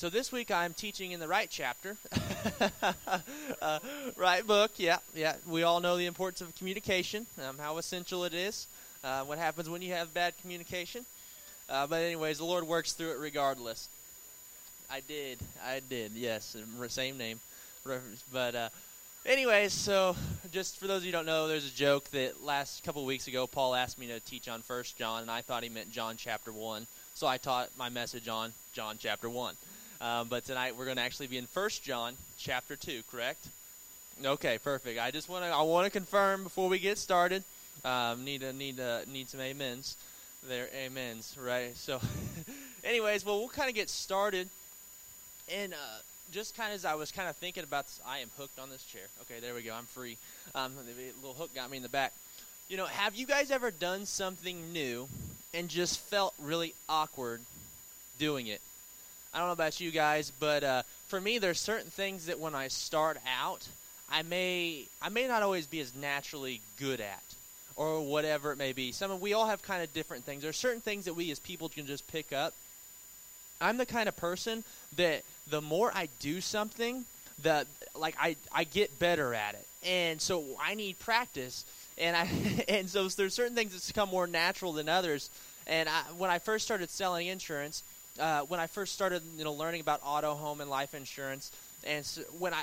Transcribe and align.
So 0.00 0.08
this 0.08 0.32
week 0.32 0.50
I'm 0.50 0.72
teaching 0.72 1.12
in 1.12 1.20
the 1.20 1.28
right 1.28 1.46
chapter, 1.50 1.98
uh, 3.60 3.78
right 4.16 4.46
book. 4.46 4.70
Yeah, 4.78 4.96
yeah. 5.14 5.34
We 5.46 5.62
all 5.62 5.80
know 5.80 5.98
the 5.98 6.06
importance 6.06 6.40
of 6.40 6.56
communication, 6.56 7.26
um, 7.46 7.58
how 7.58 7.76
essential 7.76 8.24
it 8.24 8.32
is. 8.32 8.66
Uh, 9.04 9.24
what 9.24 9.36
happens 9.36 9.68
when 9.68 9.82
you 9.82 9.92
have 9.92 10.14
bad 10.14 10.32
communication? 10.40 11.04
Uh, 11.68 11.86
but 11.86 11.96
anyways, 11.96 12.38
the 12.38 12.46
Lord 12.46 12.64
works 12.66 12.94
through 12.94 13.10
it 13.10 13.18
regardless. 13.18 13.90
I 14.90 15.00
did, 15.00 15.36
I 15.62 15.82
did. 15.86 16.12
Yes, 16.12 16.56
same 16.88 17.18
name, 17.18 17.38
but. 18.32 18.54
Uh, 18.54 18.68
anyways, 19.26 19.74
so 19.74 20.16
just 20.50 20.78
for 20.78 20.86
those 20.86 21.02
of 21.02 21.04
you 21.04 21.10
who 21.10 21.18
don't 21.18 21.26
know, 21.26 21.46
there's 21.46 21.70
a 21.70 21.76
joke 21.76 22.08
that 22.12 22.42
last 22.42 22.84
couple 22.84 23.02
of 23.02 23.06
weeks 23.06 23.28
ago, 23.28 23.46
Paul 23.46 23.74
asked 23.74 23.98
me 23.98 24.06
to 24.06 24.18
teach 24.20 24.48
on 24.48 24.62
First 24.62 24.96
John, 24.96 25.20
and 25.20 25.30
I 25.30 25.42
thought 25.42 25.62
he 25.62 25.68
meant 25.68 25.92
John 25.92 26.16
chapter 26.16 26.52
one. 26.52 26.86
So 27.12 27.26
I 27.26 27.36
taught 27.36 27.68
my 27.76 27.90
message 27.90 28.28
on 28.28 28.54
John 28.72 28.96
chapter 28.98 29.28
one. 29.28 29.56
Um, 30.00 30.28
but 30.28 30.46
tonight 30.46 30.76
we're 30.76 30.86
going 30.86 30.96
to 30.96 31.02
actually 31.02 31.26
be 31.26 31.36
in 31.36 31.46
First 31.46 31.82
John 31.82 32.14
chapter 32.38 32.74
two, 32.74 33.02
correct? 33.10 33.46
Okay, 34.24 34.58
perfect. 34.58 34.98
I 34.98 35.10
just 35.10 35.28
want 35.28 35.44
to 35.44 35.50
I 35.50 35.62
want 35.62 35.84
to 35.84 35.90
confirm 35.90 36.42
before 36.42 36.68
we 36.70 36.78
get 36.78 36.96
started. 36.96 37.44
Um, 37.84 38.24
need 38.24 38.40
to 38.40 38.52
need 38.52 38.78
to 38.78 39.02
need 39.10 39.28
some 39.28 39.40
amens. 39.40 39.96
There, 40.48 40.68
amens, 40.86 41.36
right? 41.38 41.76
So, 41.76 42.00
anyways, 42.84 43.26
well, 43.26 43.40
we'll 43.40 43.48
kind 43.48 43.68
of 43.68 43.74
get 43.74 43.90
started, 43.90 44.48
and 45.52 45.74
uh, 45.74 45.98
just 46.32 46.56
kind 46.56 46.70
of 46.70 46.76
as 46.76 46.86
I 46.86 46.94
was 46.94 47.12
kind 47.12 47.28
of 47.28 47.36
thinking 47.36 47.62
about 47.62 47.84
this, 47.84 48.00
I 48.06 48.20
am 48.20 48.30
hooked 48.38 48.58
on 48.58 48.70
this 48.70 48.82
chair. 48.84 49.02
Okay, 49.22 49.40
there 49.40 49.54
we 49.54 49.60
go. 49.62 49.74
I'm 49.74 49.84
free. 49.84 50.16
Um, 50.54 50.72
the 50.76 51.12
little 51.20 51.34
hook 51.34 51.54
got 51.54 51.70
me 51.70 51.76
in 51.76 51.82
the 51.82 51.90
back. 51.90 52.14
You 52.70 52.78
know, 52.78 52.86
have 52.86 53.14
you 53.16 53.26
guys 53.26 53.50
ever 53.50 53.70
done 53.70 54.06
something 54.06 54.72
new 54.72 55.08
and 55.52 55.68
just 55.68 55.98
felt 55.98 56.32
really 56.38 56.72
awkward 56.88 57.42
doing 58.18 58.46
it? 58.46 58.62
I 59.32 59.38
don't 59.38 59.48
know 59.48 59.52
about 59.52 59.80
you 59.80 59.90
guys, 59.90 60.32
but 60.40 60.64
uh, 60.64 60.82
for 61.06 61.20
me, 61.20 61.38
there's 61.38 61.60
certain 61.60 61.90
things 61.90 62.26
that 62.26 62.40
when 62.40 62.54
I 62.54 62.68
start 62.68 63.18
out, 63.40 63.66
I 64.10 64.22
may 64.22 64.86
I 65.00 65.08
may 65.08 65.28
not 65.28 65.42
always 65.42 65.66
be 65.66 65.80
as 65.80 65.94
naturally 65.94 66.60
good 66.78 67.00
at, 67.00 67.22
or 67.76 68.04
whatever 68.04 68.50
it 68.52 68.58
may 68.58 68.72
be. 68.72 68.90
Some 68.90 69.10
of, 69.10 69.20
we 69.20 69.32
all 69.32 69.46
have 69.46 69.62
kind 69.62 69.82
of 69.82 69.92
different 69.94 70.24
things. 70.24 70.42
There 70.42 70.50
are 70.50 70.52
certain 70.52 70.80
things 70.80 71.04
that 71.04 71.14
we 71.14 71.30
as 71.30 71.38
people 71.38 71.68
can 71.68 71.86
just 71.86 72.06
pick 72.08 72.32
up. 72.32 72.54
I'm 73.60 73.76
the 73.76 73.86
kind 73.86 74.08
of 74.08 74.16
person 74.16 74.64
that 74.96 75.22
the 75.48 75.60
more 75.60 75.92
I 75.94 76.08
do 76.18 76.40
something, 76.40 77.04
the 77.40 77.66
like 77.94 78.16
I 78.18 78.34
I 78.52 78.64
get 78.64 78.98
better 78.98 79.32
at 79.32 79.54
it, 79.54 79.66
and 79.86 80.20
so 80.20 80.44
I 80.60 80.74
need 80.74 80.98
practice. 80.98 81.64
And 81.98 82.16
I 82.16 82.28
and 82.68 82.88
so 82.88 83.06
there's 83.08 83.34
certain 83.34 83.54
things 83.54 83.72
that 83.74 83.86
become 83.86 84.08
more 84.08 84.26
natural 84.26 84.72
than 84.72 84.88
others. 84.88 85.30
And 85.68 85.88
I, 85.88 86.02
when 86.18 86.30
I 86.30 86.40
first 86.40 86.64
started 86.64 86.90
selling 86.90 87.28
insurance, 87.28 87.84
uh, 88.20 88.42
when 88.42 88.60
I 88.60 88.66
first 88.66 88.92
started, 88.92 89.22
you 89.36 89.44
know, 89.44 89.52
learning 89.52 89.80
about 89.80 90.00
auto, 90.04 90.34
home, 90.34 90.60
and 90.60 90.70
life 90.70 90.94
insurance, 90.94 91.50
and 91.84 92.04
so 92.04 92.22
when 92.38 92.54
I, 92.54 92.62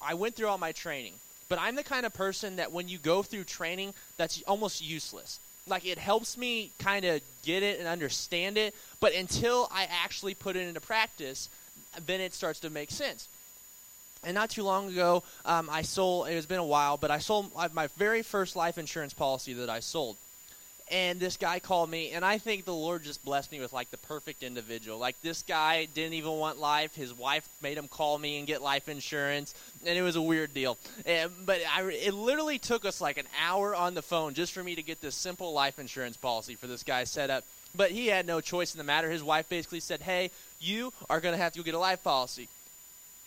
I 0.00 0.14
went 0.14 0.36
through 0.36 0.48
all 0.48 0.58
my 0.58 0.72
training. 0.72 1.14
But 1.48 1.58
I'm 1.60 1.74
the 1.74 1.82
kind 1.82 2.06
of 2.06 2.14
person 2.14 2.56
that 2.56 2.70
when 2.70 2.88
you 2.88 2.98
go 2.98 3.22
through 3.22 3.44
training, 3.44 3.92
that's 4.16 4.40
almost 4.42 4.82
useless. 4.82 5.40
Like 5.66 5.84
it 5.84 5.98
helps 5.98 6.38
me 6.38 6.70
kind 6.78 7.04
of 7.04 7.20
get 7.42 7.62
it 7.62 7.80
and 7.80 7.88
understand 7.88 8.56
it, 8.56 8.74
but 9.00 9.14
until 9.14 9.68
I 9.72 9.88
actually 9.90 10.34
put 10.34 10.56
it 10.56 10.66
into 10.66 10.80
practice, 10.80 11.48
then 12.06 12.20
it 12.20 12.34
starts 12.34 12.60
to 12.60 12.70
make 12.70 12.90
sense. 12.90 13.28
And 14.22 14.34
not 14.34 14.50
too 14.50 14.62
long 14.62 14.88
ago, 14.88 15.22
um, 15.44 15.68
I 15.70 15.82
sold. 15.82 16.28
It 16.28 16.34
has 16.34 16.46
been 16.46 16.58
a 16.58 16.64
while, 16.64 16.96
but 16.96 17.10
I 17.10 17.18
sold 17.18 17.52
my 17.72 17.86
very 17.96 18.22
first 18.22 18.54
life 18.54 18.78
insurance 18.78 19.14
policy 19.14 19.54
that 19.54 19.70
I 19.70 19.80
sold 19.80 20.16
and 20.90 21.20
this 21.20 21.36
guy 21.36 21.58
called 21.58 21.90
me 21.90 22.10
and 22.10 22.24
i 22.24 22.38
think 22.38 22.64
the 22.64 22.74
lord 22.74 23.02
just 23.02 23.24
blessed 23.24 23.52
me 23.52 23.60
with 23.60 23.72
like 23.72 23.90
the 23.90 23.96
perfect 23.98 24.42
individual. 24.42 24.98
Like 24.98 25.20
this 25.22 25.42
guy 25.42 25.86
didn't 25.86 26.14
even 26.14 26.32
want 26.32 26.58
life. 26.58 26.94
His 26.94 27.12
wife 27.12 27.48
made 27.62 27.78
him 27.78 27.88
call 27.88 28.18
me 28.18 28.38
and 28.38 28.46
get 28.46 28.62
life 28.62 28.88
insurance 28.88 29.54
and 29.86 29.98
it 29.98 30.02
was 30.02 30.16
a 30.16 30.22
weird 30.22 30.54
deal. 30.54 30.78
And, 31.06 31.30
but 31.44 31.60
I, 31.72 31.82
it 31.82 32.14
literally 32.14 32.58
took 32.58 32.84
us 32.84 33.00
like 33.00 33.18
an 33.18 33.26
hour 33.42 33.74
on 33.74 33.94
the 33.94 34.02
phone 34.02 34.34
just 34.34 34.52
for 34.52 34.62
me 34.62 34.74
to 34.74 34.82
get 34.82 35.00
this 35.00 35.14
simple 35.14 35.52
life 35.52 35.78
insurance 35.78 36.16
policy 36.16 36.54
for 36.54 36.66
this 36.66 36.82
guy 36.82 37.04
set 37.04 37.30
up. 37.30 37.44
But 37.74 37.92
he 37.92 38.08
had 38.08 38.26
no 38.26 38.40
choice 38.40 38.74
in 38.74 38.78
the 38.78 38.84
matter. 38.84 39.10
His 39.10 39.22
wife 39.22 39.48
basically 39.48 39.80
said 39.80 40.02
hey 40.02 40.30
you 40.60 40.92
are 41.08 41.20
going 41.20 41.34
to 41.34 41.42
have 41.42 41.52
to 41.52 41.58
go 41.60 41.62
get 41.62 41.74
a 41.74 41.78
life 41.78 42.02
policy 42.02 42.48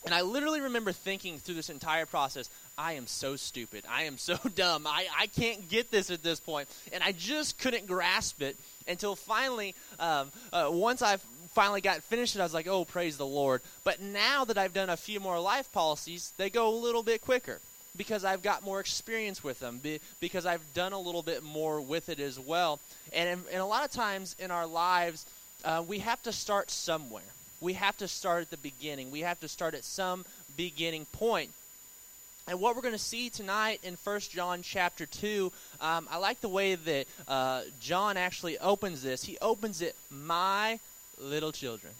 and 0.05 0.13
I 0.13 0.21
literally 0.21 0.61
remember 0.61 0.91
thinking 0.91 1.37
through 1.37 1.55
this 1.55 1.69
entire 1.69 2.05
process, 2.05 2.49
I 2.77 2.93
am 2.93 3.07
so 3.07 3.35
stupid. 3.35 3.83
I 3.89 4.03
am 4.03 4.17
so 4.17 4.37
dumb. 4.55 4.85
I, 4.85 5.07
I 5.17 5.27
can't 5.27 5.69
get 5.69 5.91
this 5.91 6.09
at 6.09 6.23
this 6.23 6.39
point. 6.39 6.67
And 6.91 7.03
I 7.03 7.11
just 7.13 7.57
couldn't 7.57 7.87
grasp 7.87 8.41
it 8.41 8.57
until 8.87 9.15
finally, 9.15 9.75
um, 9.99 10.31
uh, 10.51 10.69
once 10.71 11.01
I 11.01 11.17
finally 11.53 11.81
got 11.81 12.03
finished, 12.03 12.35
it, 12.35 12.39
I 12.39 12.43
was 12.43 12.53
like, 12.53 12.67
oh, 12.67 12.83
praise 12.83 13.17
the 13.17 13.25
Lord. 13.25 13.61
But 13.83 14.01
now 14.01 14.43
that 14.45 14.57
I've 14.57 14.73
done 14.73 14.89
a 14.89 14.97
few 14.97 15.19
more 15.19 15.39
life 15.39 15.71
policies, 15.71 16.33
they 16.37 16.49
go 16.49 16.67
a 16.67 16.75
little 16.75 17.03
bit 17.03 17.21
quicker 17.21 17.59
because 17.95 18.25
I've 18.25 18.41
got 18.41 18.63
more 18.63 18.79
experience 18.79 19.43
with 19.43 19.59
them, 19.59 19.79
because 20.19 20.45
I've 20.45 20.73
done 20.73 20.93
a 20.93 20.99
little 20.99 21.21
bit 21.21 21.43
more 21.43 21.79
with 21.79 22.09
it 22.09 22.19
as 22.19 22.39
well. 22.39 22.79
And, 23.13 23.39
and 23.51 23.61
a 23.61 23.65
lot 23.65 23.85
of 23.85 23.91
times 23.91 24.35
in 24.39 24.49
our 24.49 24.65
lives, 24.65 25.27
uh, 25.63 25.83
we 25.87 25.99
have 25.99 26.21
to 26.23 26.31
start 26.31 26.71
somewhere. 26.71 27.21
We 27.63 27.73
have 27.73 27.95
to 27.97 28.09
start 28.09 28.41
at 28.41 28.49
the 28.49 28.57
beginning. 28.57 29.09
We 29.09 29.21
have 29.21 29.39
to 29.39 29.47
start 29.47 29.73
at 29.73 29.85
some 29.85 30.25
beginning 30.57 31.05
point. 31.13 31.49
And 32.45 32.59
what 32.59 32.75
we're 32.75 32.81
going 32.81 32.93
to 32.93 32.99
see 32.99 33.29
tonight 33.29 33.79
in 33.83 33.95
1 34.03 34.19
John 34.19 34.61
chapter 34.63 35.05
2, 35.05 35.49
um, 35.79 36.09
I 36.11 36.17
like 36.17 36.41
the 36.41 36.49
way 36.49 36.75
that 36.75 37.07
uh, 37.25 37.61
John 37.79 38.17
actually 38.17 38.57
opens 38.57 39.01
this. 39.01 39.23
He 39.23 39.37
opens 39.41 39.81
it, 39.81 39.95
my 40.11 40.77
little 41.17 41.53
children. 41.53 41.93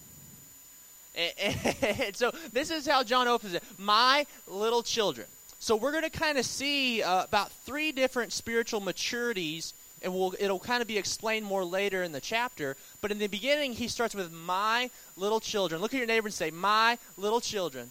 And, 1.16 1.56
and, 1.82 2.16
so 2.18 2.34
this 2.52 2.70
is 2.70 2.86
how 2.86 3.04
John 3.04 3.30
opens 3.30 3.54
it, 3.54 3.64
my 3.78 4.26
little 4.48 4.84
children. 4.84 5.28
So 5.60 5.78
we're 5.78 5.92
going 5.92 6.04
to 6.04 6.10
kind 6.10 6.38
of 6.38 6.46
see 6.46 7.02
uh, 7.02 7.24
about 7.24 7.54
three 7.66 7.94
different 7.94 8.34
spiritual 8.34 8.82
maturities, 8.82 9.72
and 10.04 10.14
we'll, 10.14 10.34
it'll 10.40 10.60
kind 10.60 10.82
of 10.82 10.88
be 10.88 10.98
explained 10.98 11.46
more 11.46 11.64
later 11.64 12.04
in 12.04 12.12
the 12.12 12.22
chapter. 12.22 12.76
But 13.02 13.12
in 13.12 13.20
the 13.20 13.28
beginning, 13.28 13.74
he 13.74 13.88
starts 13.88 14.14
with 14.14 14.32
my 14.32 14.90
little 15.18 15.40
children. 15.40 15.82
Look 15.82 15.94
at 15.94 15.98
your 15.98 16.08
neighbor 16.08 16.28
and 16.28 16.34
say, 16.34 16.52
my 16.52 16.98
little 17.18 17.42
children. 17.42 17.90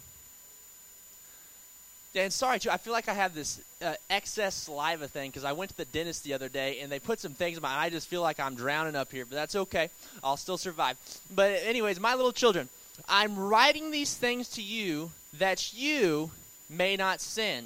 And 2.15 2.31
sorry, 2.31 2.59
too, 2.59 2.69
I 2.69 2.77
feel 2.77 2.93
like 2.93 3.09
I 3.09 3.13
have 3.13 3.33
this 3.33 3.59
uh, 3.83 3.95
excess 4.09 4.53
saliva 4.53 5.07
thing 5.07 5.31
because 5.31 5.43
I 5.43 5.53
went 5.53 5.71
to 5.71 5.77
the 5.77 5.85
dentist 5.85 6.23
the 6.23 6.33
other 6.33 6.47
day 6.47 6.79
and 6.79 6.91
they 6.91 6.99
put 6.99 7.19
some 7.19 7.33
things 7.33 7.57
in 7.57 7.63
my. 7.63 7.75
I 7.75 7.89
just 7.89 8.07
feel 8.07 8.21
like 8.21 8.39
I'm 8.39 8.53
drowning 8.53 8.95
up 8.95 9.11
here, 9.11 9.25
but 9.25 9.33
that's 9.33 9.55
okay. 9.55 9.89
I'll 10.23 10.37
still 10.37 10.59
survive. 10.59 10.97
But 11.33 11.59
anyways, 11.63 11.99
my 11.99 12.13
little 12.13 12.31
children, 12.31 12.69
I'm 13.09 13.37
writing 13.37 13.89
these 13.89 14.13
things 14.13 14.47
to 14.49 14.61
you 14.61 15.11
that 15.39 15.73
you 15.73 16.29
may 16.69 16.95
not 16.95 17.19
sin. 17.19 17.65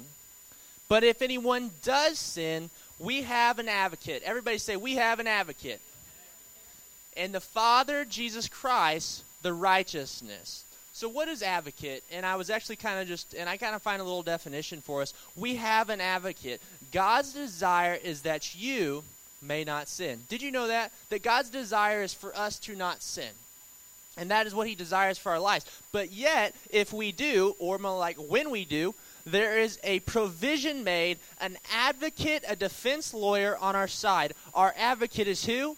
But 0.88 1.04
if 1.04 1.20
anyone 1.20 1.70
does 1.82 2.18
sin, 2.18 2.70
we 2.98 3.22
have 3.22 3.58
an 3.58 3.68
advocate. 3.68 4.22
Everybody 4.24 4.58
say, 4.58 4.76
We 4.76 4.96
have 4.96 5.20
an 5.20 5.26
advocate. 5.26 5.80
And 7.16 7.34
the 7.34 7.40
Father, 7.40 8.04
Jesus 8.04 8.48
Christ, 8.48 9.24
the 9.42 9.52
righteousness. 9.52 10.64
So, 10.92 11.08
what 11.08 11.28
is 11.28 11.42
advocate? 11.42 12.02
And 12.12 12.26
I 12.26 12.36
was 12.36 12.50
actually 12.50 12.76
kind 12.76 13.00
of 13.00 13.06
just, 13.06 13.34
and 13.34 13.48
I 13.48 13.56
kind 13.56 13.74
of 13.74 13.82
find 13.82 14.00
a 14.00 14.04
little 14.04 14.22
definition 14.22 14.80
for 14.80 15.02
us. 15.02 15.14
We 15.36 15.56
have 15.56 15.90
an 15.90 16.00
advocate. 16.00 16.60
God's 16.92 17.32
desire 17.32 17.98
is 18.02 18.22
that 18.22 18.56
you 18.56 19.04
may 19.40 19.62
not 19.62 19.88
sin. 19.88 20.24
Did 20.28 20.42
you 20.42 20.50
know 20.50 20.66
that? 20.66 20.90
That 21.10 21.22
God's 21.22 21.50
desire 21.50 22.02
is 22.02 22.12
for 22.12 22.36
us 22.36 22.58
to 22.60 22.74
not 22.74 23.02
sin. 23.02 23.30
And 24.16 24.32
that 24.32 24.48
is 24.48 24.54
what 24.54 24.66
He 24.66 24.74
desires 24.74 25.18
for 25.18 25.30
our 25.30 25.38
lives. 25.38 25.64
But 25.92 26.10
yet, 26.10 26.54
if 26.70 26.92
we 26.92 27.12
do, 27.12 27.54
or 27.60 27.78
more 27.78 27.96
like 27.96 28.16
when 28.16 28.50
we 28.50 28.64
do, 28.64 28.94
there 29.30 29.58
is 29.58 29.78
a 29.84 30.00
provision 30.00 30.84
made, 30.84 31.18
an 31.40 31.56
advocate, 31.72 32.44
a 32.46 32.56
defense 32.56 33.12
lawyer 33.12 33.56
on 33.58 33.76
our 33.76 33.88
side. 33.88 34.34
Our 34.54 34.74
advocate 34.76 35.28
is 35.28 35.44
who? 35.44 35.76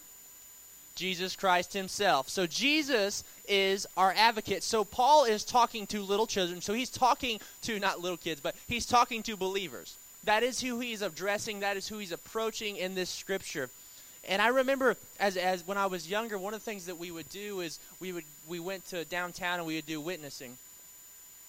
Jesus 0.95 1.35
Christ 1.35 1.73
himself. 1.73 2.29
So 2.29 2.45
Jesus 2.45 3.23
is 3.47 3.87
our 3.97 4.13
advocate. 4.15 4.63
So 4.63 4.83
Paul 4.83 5.25
is 5.25 5.43
talking 5.43 5.87
to 5.87 6.01
little 6.01 6.27
children. 6.27 6.61
So 6.61 6.73
he's 6.73 6.89
talking 6.89 7.39
to 7.63 7.79
not 7.79 8.01
little 8.01 8.17
kids, 8.17 8.41
but 8.41 8.55
he's 8.67 8.85
talking 8.85 9.23
to 9.23 9.35
believers. 9.35 9.95
That 10.25 10.43
is 10.43 10.61
who 10.61 10.79
he's 10.79 11.01
addressing, 11.01 11.61
that 11.61 11.77
is 11.77 11.87
who 11.87 11.97
he's 11.97 12.11
approaching 12.11 12.77
in 12.77 12.93
this 12.93 13.09
scripture. 13.09 13.69
And 14.27 14.41
I 14.41 14.49
remember 14.49 14.95
as 15.19 15.35
as 15.35 15.65
when 15.65 15.77
I 15.77 15.87
was 15.87 16.07
younger, 16.09 16.37
one 16.37 16.53
of 16.53 16.59
the 16.59 16.65
things 16.65 16.85
that 16.85 16.99
we 16.99 17.09
would 17.09 17.29
do 17.29 17.61
is 17.61 17.79
we 17.99 18.13
would 18.13 18.25
we 18.47 18.59
went 18.59 18.85
to 18.89 19.03
downtown 19.05 19.57
and 19.57 19.65
we 19.65 19.75
would 19.75 19.87
do 19.87 19.99
witnessing. 19.99 20.57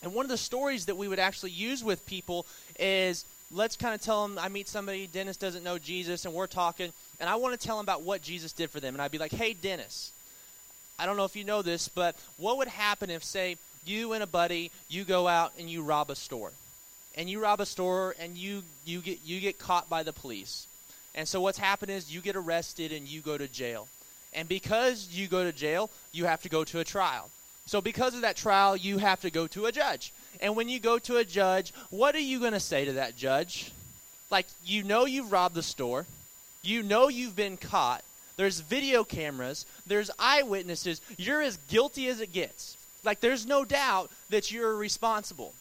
And 0.03 0.15
one 0.15 0.25
of 0.25 0.31
the 0.31 0.37
stories 0.37 0.87
that 0.87 0.97
we 0.97 1.09
would 1.09 1.19
actually 1.19 1.53
use 1.53 1.85
with 1.85 2.05
people 2.07 2.47
is 2.79 3.25
let's 3.53 3.77
kind 3.77 3.95
of 3.95 4.01
tell 4.01 4.27
them 4.27 4.39
I 4.39 4.49
meet 4.49 4.69
somebody, 4.69 5.07
Dennis 5.07 5.37
doesn't 5.37 5.63
know 5.63 5.79
Jesus, 5.79 6.25
and 6.25 6.35
we're 6.35 6.47
talking, 6.47 6.93
and 7.21 7.29
I 7.29 7.37
want 7.37 7.59
to 7.59 7.67
tell 7.67 7.77
them 7.77 7.85
about 7.85 8.03
what 8.03 8.23
Jesus 8.23 8.53
did 8.53 8.71
for 8.71 8.81
them. 8.81 8.95
And 8.95 9.03
I'd 9.03 9.11
be 9.11 9.19
like, 9.19 9.33
hey, 9.33 9.53
Dennis, 9.53 10.13
I 10.99 11.07
don't 11.07 11.17
know 11.17 11.25
if 11.25 11.37
you 11.37 11.45
know 11.45 11.63
this, 11.63 11.89
but 11.89 12.17
what 12.37 12.59
would 12.59 12.69
happen 12.69 13.11
if, 13.11 13.23
say, 13.23 13.57
you 13.85 14.13
and 14.13 14.23
a 14.23 14.27
buddy, 14.27 14.71
you 14.89 15.05
go 15.05 15.27
out 15.29 15.53
and 15.59 15.69
you 15.69 15.83
rob 15.83 16.11
a 16.11 16.17
store? 16.17 16.53
And 17.15 17.29
you 17.29 17.43
rob 17.43 17.61
a 17.61 17.67
store 17.67 18.15
and 18.19 18.37
you, 18.37 18.63
you, 18.85 19.01
get, 19.01 19.19
you 19.25 19.41
get 19.41 19.59
caught 19.59 19.89
by 19.91 20.03
the 20.03 20.13
police. 20.13 20.67
And 21.15 21.29
so 21.29 21.41
what's 21.41 21.59
happened 21.59 21.91
is 21.91 22.13
you 22.13 22.21
get 22.21 22.37
arrested 22.37 22.91
and 22.91 23.07
you 23.07 23.21
go 23.21 23.37
to 23.37 23.49
jail. 23.49 23.89
And 24.33 24.49
because 24.49 25.09
you 25.13 25.29
go 25.29 25.45
to 25.45 25.53
jail, 25.53 25.91
you 26.13 26.25
have 26.25 26.41
to 26.43 26.49
go 26.49 26.65
to 26.65 26.81
a 26.81 26.85
trial. 26.85 27.29
So, 27.67 27.81
because 27.81 28.15
of 28.15 28.23
that 28.23 28.37
trial, 28.37 28.77
you 28.77 28.99
have 28.99 29.21
to 29.23 29.31
go 29.31 29.47
to 29.49 29.67
a 29.67 29.73
judge. 29.73 30.13
And 30.41 30.57
when 30.57 30.69
you 30.69 30.81
go 30.81 30.99
to 30.99 31.19
a 31.19 31.25
judge, 31.25 31.73
what 31.91 32.15
are 32.15 32.21
you 32.21 32.41
going 32.41 32.53
to 32.53 32.61
say 32.61 32.85
to 32.85 32.95
that 32.95 33.17
judge? 33.17 33.71
Like, 34.31 34.47
you 34.65 34.83
know 34.83 35.05
you've 35.05 35.31
robbed 35.31 35.55
the 35.55 35.63
store, 35.63 36.07
you 36.63 36.83
know 36.83 37.09
you've 37.09 37.37
been 37.37 37.57
caught, 37.57 38.03
there's 38.37 38.61
video 38.61 39.05
cameras, 39.05 39.67
there's 39.87 40.11
eyewitnesses, 40.19 41.01
you're 41.19 41.43
as 41.43 41.59
guilty 41.69 42.09
as 42.09 42.21
it 42.21 42.33
gets. 42.33 42.77
Like, 43.05 43.21
there's 43.21 43.47
no 43.47 43.65
doubt 43.65 44.11
that 44.31 44.51
you're 44.51 44.75
responsible. 44.75 45.53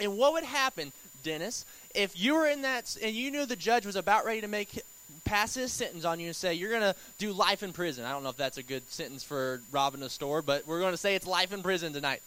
And 0.00 0.16
what 0.16 0.32
would 0.32 0.44
happen, 0.44 0.92
Dennis, 1.22 1.64
if 1.94 2.18
you 2.18 2.34
were 2.34 2.46
in 2.46 2.62
that 2.62 2.96
and 3.02 3.14
you 3.14 3.30
knew 3.30 3.44
the 3.44 3.56
judge 3.56 3.84
was 3.84 3.96
about 3.96 4.24
ready 4.24 4.40
to 4.40 4.48
make 4.48 4.82
pass 5.30 5.54
his 5.54 5.72
sentence 5.72 6.04
on 6.04 6.18
you 6.18 6.26
and 6.26 6.34
say 6.34 6.54
you're 6.54 6.70
going 6.70 6.82
to 6.82 6.96
do 7.18 7.32
life 7.32 7.62
in 7.62 7.72
prison. 7.72 8.04
I 8.04 8.10
don't 8.10 8.24
know 8.24 8.30
if 8.30 8.36
that's 8.36 8.58
a 8.58 8.64
good 8.64 8.90
sentence 8.90 9.22
for 9.22 9.62
robbing 9.70 10.02
a 10.02 10.08
store, 10.08 10.42
but 10.42 10.66
we're 10.66 10.80
going 10.80 10.92
to 10.92 10.96
say 10.98 11.14
it's 11.14 11.26
life 11.26 11.52
in 11.52 11.62
prison 11.62 11.92
tonight. 11.92 12.20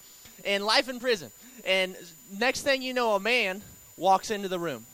And 0.45 0.63
life 0.63 0.87
in 0.87 1.01
prison. 1.01 1.29
And 1.65 1.97
next 2.39 2.61
thing 2.61 2.81
you 2.81 2.93
know, 2.93 3.15
a 3.15 3.19
man 3.19 3.61
walks 3.97 4.31
into 4.31 4.47
the 4.47 4.57
room. 4.57 4.85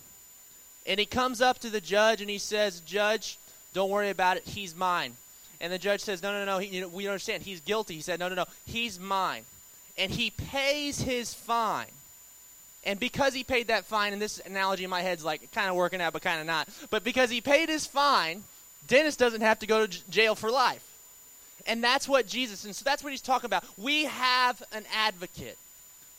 And 0.88 1.00
he 1.00 1.06
comes 1.06 1.40
up 1.40 1.60
to 1.60 1.70
the 1.70 1.80
judge 1.80 2.20
and 2.20 2.32
he 2.32 2.40
says, 2.40 2.80
Judge, 2.80 3.38
don't 3.74 3.92
worry 3.92 4.10
about 4.10 4.38
it. 4.38 4.44
He's 4.44 4.76
mine. 4.76 5.16
And 5.62 5.72
the 5.72 5.78
judge 5.78 6.02
says, 6.02 6.24
No, 6.24 6.32
no, 6.32 6.46
no. 6.46 6.58
He, 6.58 6.76
you 6.76 6.82
know, 6.82 6.88
we 6.88 7.08
understand. 7.08 7.44
He's 7.44 7.60
guilty. 7.60 7.94
He 7.94 8.02
said, 8.02 8.20
No, 8.20 8.28
no, 8.28 8.34
no. 8.34 8.46
He's 8.66 9.00
mine. 9.00 9.44
And 10.00 10.12
he 10.12 10.32
pays 10.32 11.02
his 11.02 11.36
fine. 11.36 11.92
And 12.90 13.00
because 13.00 13.36
he 13.36 13.44
paid 13.44 13.68
that 13.68 13.86
fine, 13.86 14.14
and 14.14 14.22
this 14.22 14.42
analogy 14.48 14.84
in 14.84 14.90
my 14.90 15.04
head's 15.04 15.24
like 15.24 15.52
kind 15.52 15.70
of 15.70 15.76
working 15.76 16.02
out, 16.02 16.12
but 16.12 16.24
kind 16.24 16.42
of 16.42 16.48
not. 16.48 16.68
But 16.90 17.04
because 17.04 17.30
he 17.30 17.40
paid 17.40 17.70
his 17.70 17.86
fine, 17.86 18.44
Dennis 18.88 19.16
doesn't 19.16 19.42
have 19.42 19.60
to 19.60 19.68
go 19.68 19.86
to 19.86 19.88
j- 19.88 20.02
jail 20.10 20.34
for 20.34 20.50
life. 20.50 20.84
And 21.68 21.84
that's 21.84 22.10
what 22.10 22.26
Jesus, 22.26 22.66
and 22.66 22.76
so 22.76 22.82
that's 22.84 23.04
what 23.04 23.12
he's 23.12 23.22
talking 23.22 23.46
about. 23.46 23.64
We 23.78 24.06
have 24.06 24.64
an 24.72 24.86
advocate. 24.92 25.60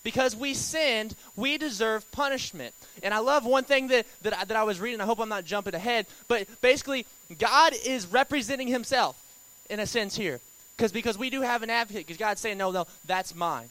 Because 0.05 0.37
we 0.37 0.55
sinned, 0.55 1.17
we 1.35 1.59
deserve 1.59 2.09
punishment. 2.13 2.73
And 3.03 3.13
I 3.13 3.19
love 3.19 3.45
one 3.45 3.65
thing 3.65 3.89
that, 3.89 4.07
that, 4.23 4.39
I, 4.39 4.45
that 4.45 4.57
I 4.57 4.63
was 4.63 4.79
reading. 4.79 5.01
I 5.01 5.07
hope 5.07 5.19
I'm 5.19 5.29
not 5.29 5.45
jumping 5.45 5.75
ahead. 5.75 6.07
But 6.29 6.47
basically, 6.61 7.05
God 7.37 7.75
is 7.85 8.07
representing 8.07 8.69
himself 8.69 9.21
in 9.69 9.81
a 9.81 9.87
sense 9.87 10.15
here. 10.15 10.39
Because 10.77 10.93
because 10.93 11.19
we 11.19 11.31
do 11.31 11.43
have 11.43 11.65
an 11.65 11.69
advocate. 11.69 12.07
Because 12.07 12.17
God's 12.17 12.41
saying, 12.41 12.59
no, 12.59 12.71
no, 12.71 12.87
that's 13.07 13.35
mine. 13.35 13.71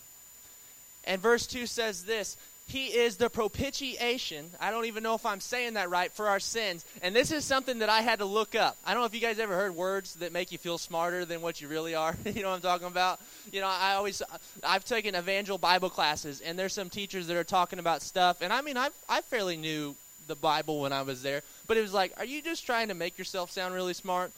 And 1.06 1.22
verse 1.22 1.48
2 1.48 1.66
says 1.66 2.04
this 2.04 2.38
he 2.70 2.88
is 2.88 3.18
the 3.18 3.32
propitiation. 3.32 4.52
I 4.62 4.70
don't 4.70 4.86
even 4.86 5.02
know 5.02 5.16
if 5.16 5.26
I'm 5.26 5.40
saying 5.40 5.74
that 5.74 5.90
right 5.90 6.12
for 6.12 6.28
our 6.28 6.40
sins. 6.40 6.86
And 7.02 7.16
this 7.16 7.32
is 7.32 7.44
something 7.44 7.80
that 7.80 7.90
I 7.90 8.02
had 8.02 8.20
to 8.20 8.26
look 8.26 8.54
up. 8.54 8.78
I 8.86 8.94
don't 8.94 9.02
know 9.02 9.08
if 9.08 9.16
you 9.16 9.20
guys 9.20 9.40
ever 9.40 9.56
heard 9.56 9.76
words 9.76 10.16
that 10.16 10.32
make 10.32 10.52
you 10.52 10.60
feel 10.60 10.78
smarter 10.78 11.26
than 11.26 11.42
what 11.42 11.62
you 11.62 11.68
really 11.68 11.96
are. 11.96 12.16
you 12.26 12.44
know 12.44 12.50
what 12.50 12.56
I'm 12.58 12.62
talking 12.62 12.88
about? 12.88 13.20
You 13.52 13.62
know, 13.62 13.68
I 13.68 13.96
always 13.96 14.22
I've 14.64 14.86
taken 14.86 15.16
evangel 15.16 15.58
Bible 15.58 15.90
classes 15.90 16.42
and 16.42 16.60
there's 16.60 16.74
some 16.74 16.90
teachers 16.90 17.26
that 17.28 17.38
are 17.38 17.44
talking 17.44 17.80
about 17.80 18.04
stuff 18.04 18.42
and 18.42 18.54
I 18.54 18.62
mean 18.62 18.78
I 18.78 18.90
I 19.10 19.22
fairly 19.22 19.58
knew 19.58 19.96
the 20.28 20.36
Bible 20.36 20.80
when 20.82 20.94
I 20.94 21.02
was 21.02 21.24
there, 21.24 21.42
but 21.68 21.76
it 21.76 21.82
was 21.82 21.94
like, 21.94 22.14
are 22.18 22.26
you 22.26 22.44
just 22.44 22.68
trying 22.68 22.90
to 22.90 22.94
make 22.94 23.18
yourself 23.18 23.50
sound 23.50 23.74
really 23.74 23.96
smart? 23.96 24.32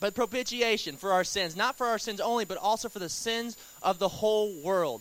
But 0.00 0.14
propitiation 0.14 0.96
for 0.96 1.12
our 1.12 1.22
sins, 1.24 1.56
not 1.56 1.78
for 1.78 1.86
our 1.86 1.98
sins 1.98 2.20
only, 2.20 2.44
but 2.44 2.58
also 2.58 2.88
for 2.88 2.98
the 2.98 3.08
sins 3.08 3.56
of 3.82 3.98
the 4.00 4.08
whole 4.08 4.52
world. 4.62 5.00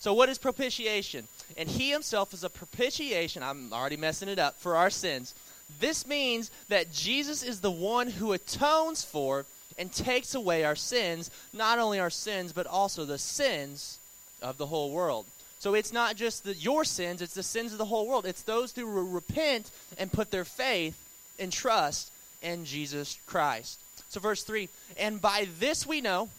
So, 0.00 0.14
what 0.14 0.30
is 0.30 0.38
propitiation? 0.38 1.28
And 1.56 1.68
he 1.68 1.90
himself 1.90 2.32
is 2.32 2.42
a 2.42 2.50
propitiation. 2.50 3.42
I'm 3.42 3.72
already 3.72 3.98
messing 3.98 4.30
it 4.30 4.38
up 4.38 4.58
for 4.58 4.74
our 4.74 4.90
sins. 4.90 5.34
This 5.78 6.06
means 6.06 6.50
that 6.68 6.92
Jesus 6.92 7.42
is 7.42 7.60
the 7.60 7.70
one 7.70 8.08
who 8.08 8.32
atones 8.32 9.04
for 9.04 9.44
and 9.78 9.92
takes 9.92 10.34
away 10.34 10.64
our 10.64 10.74
sins, 10.74 11.30
not 11.52 11.78
only 11.78 12.00
our 12.00 12.10
sins, 12.10 12.52
but 12.52 12.66
also 12.66 13.04
the 13.04 13.18
sins 13.18 13.98
of 14.42 14.56
the 14.56 14.66
whole 14.66 14.90
world. 14.90 15.26
So 15.58 15.74
it's 15.74 15.92
not 15.92 16.16
just 16.16 16.44
the, 16.44 16.54
your 16.54 16.84
sins, 16.84 17.20
it's 17.20 17.34
the 17.34 17.42
sins 17.42 17.72
of 17.72 17.78
the 17.78 17.84
whole 17.84 18.08
world. 18.08 18.24
It's 18.24 18.42
those 18.42 18.72
who 18.72 18.86
re- 18.86 19.12
repent 19.12 19.70
and 19.98 20.10
put 20.10 20.30
their 20.30 20.46
faith 20.46 20.98
and 21.38 21.52
trust 21.52 22.10
in 22.42 22.64
Jesus 22.64 23.18
Christ. 23.26 23.78
So, 24.08 24.18
verse 24.18 24.42
3 24.42 24.70
And 24.98 25.20
by 25.20 25.46
this 25.58 25.86
we 25.86 26.00
know 26.00 26.30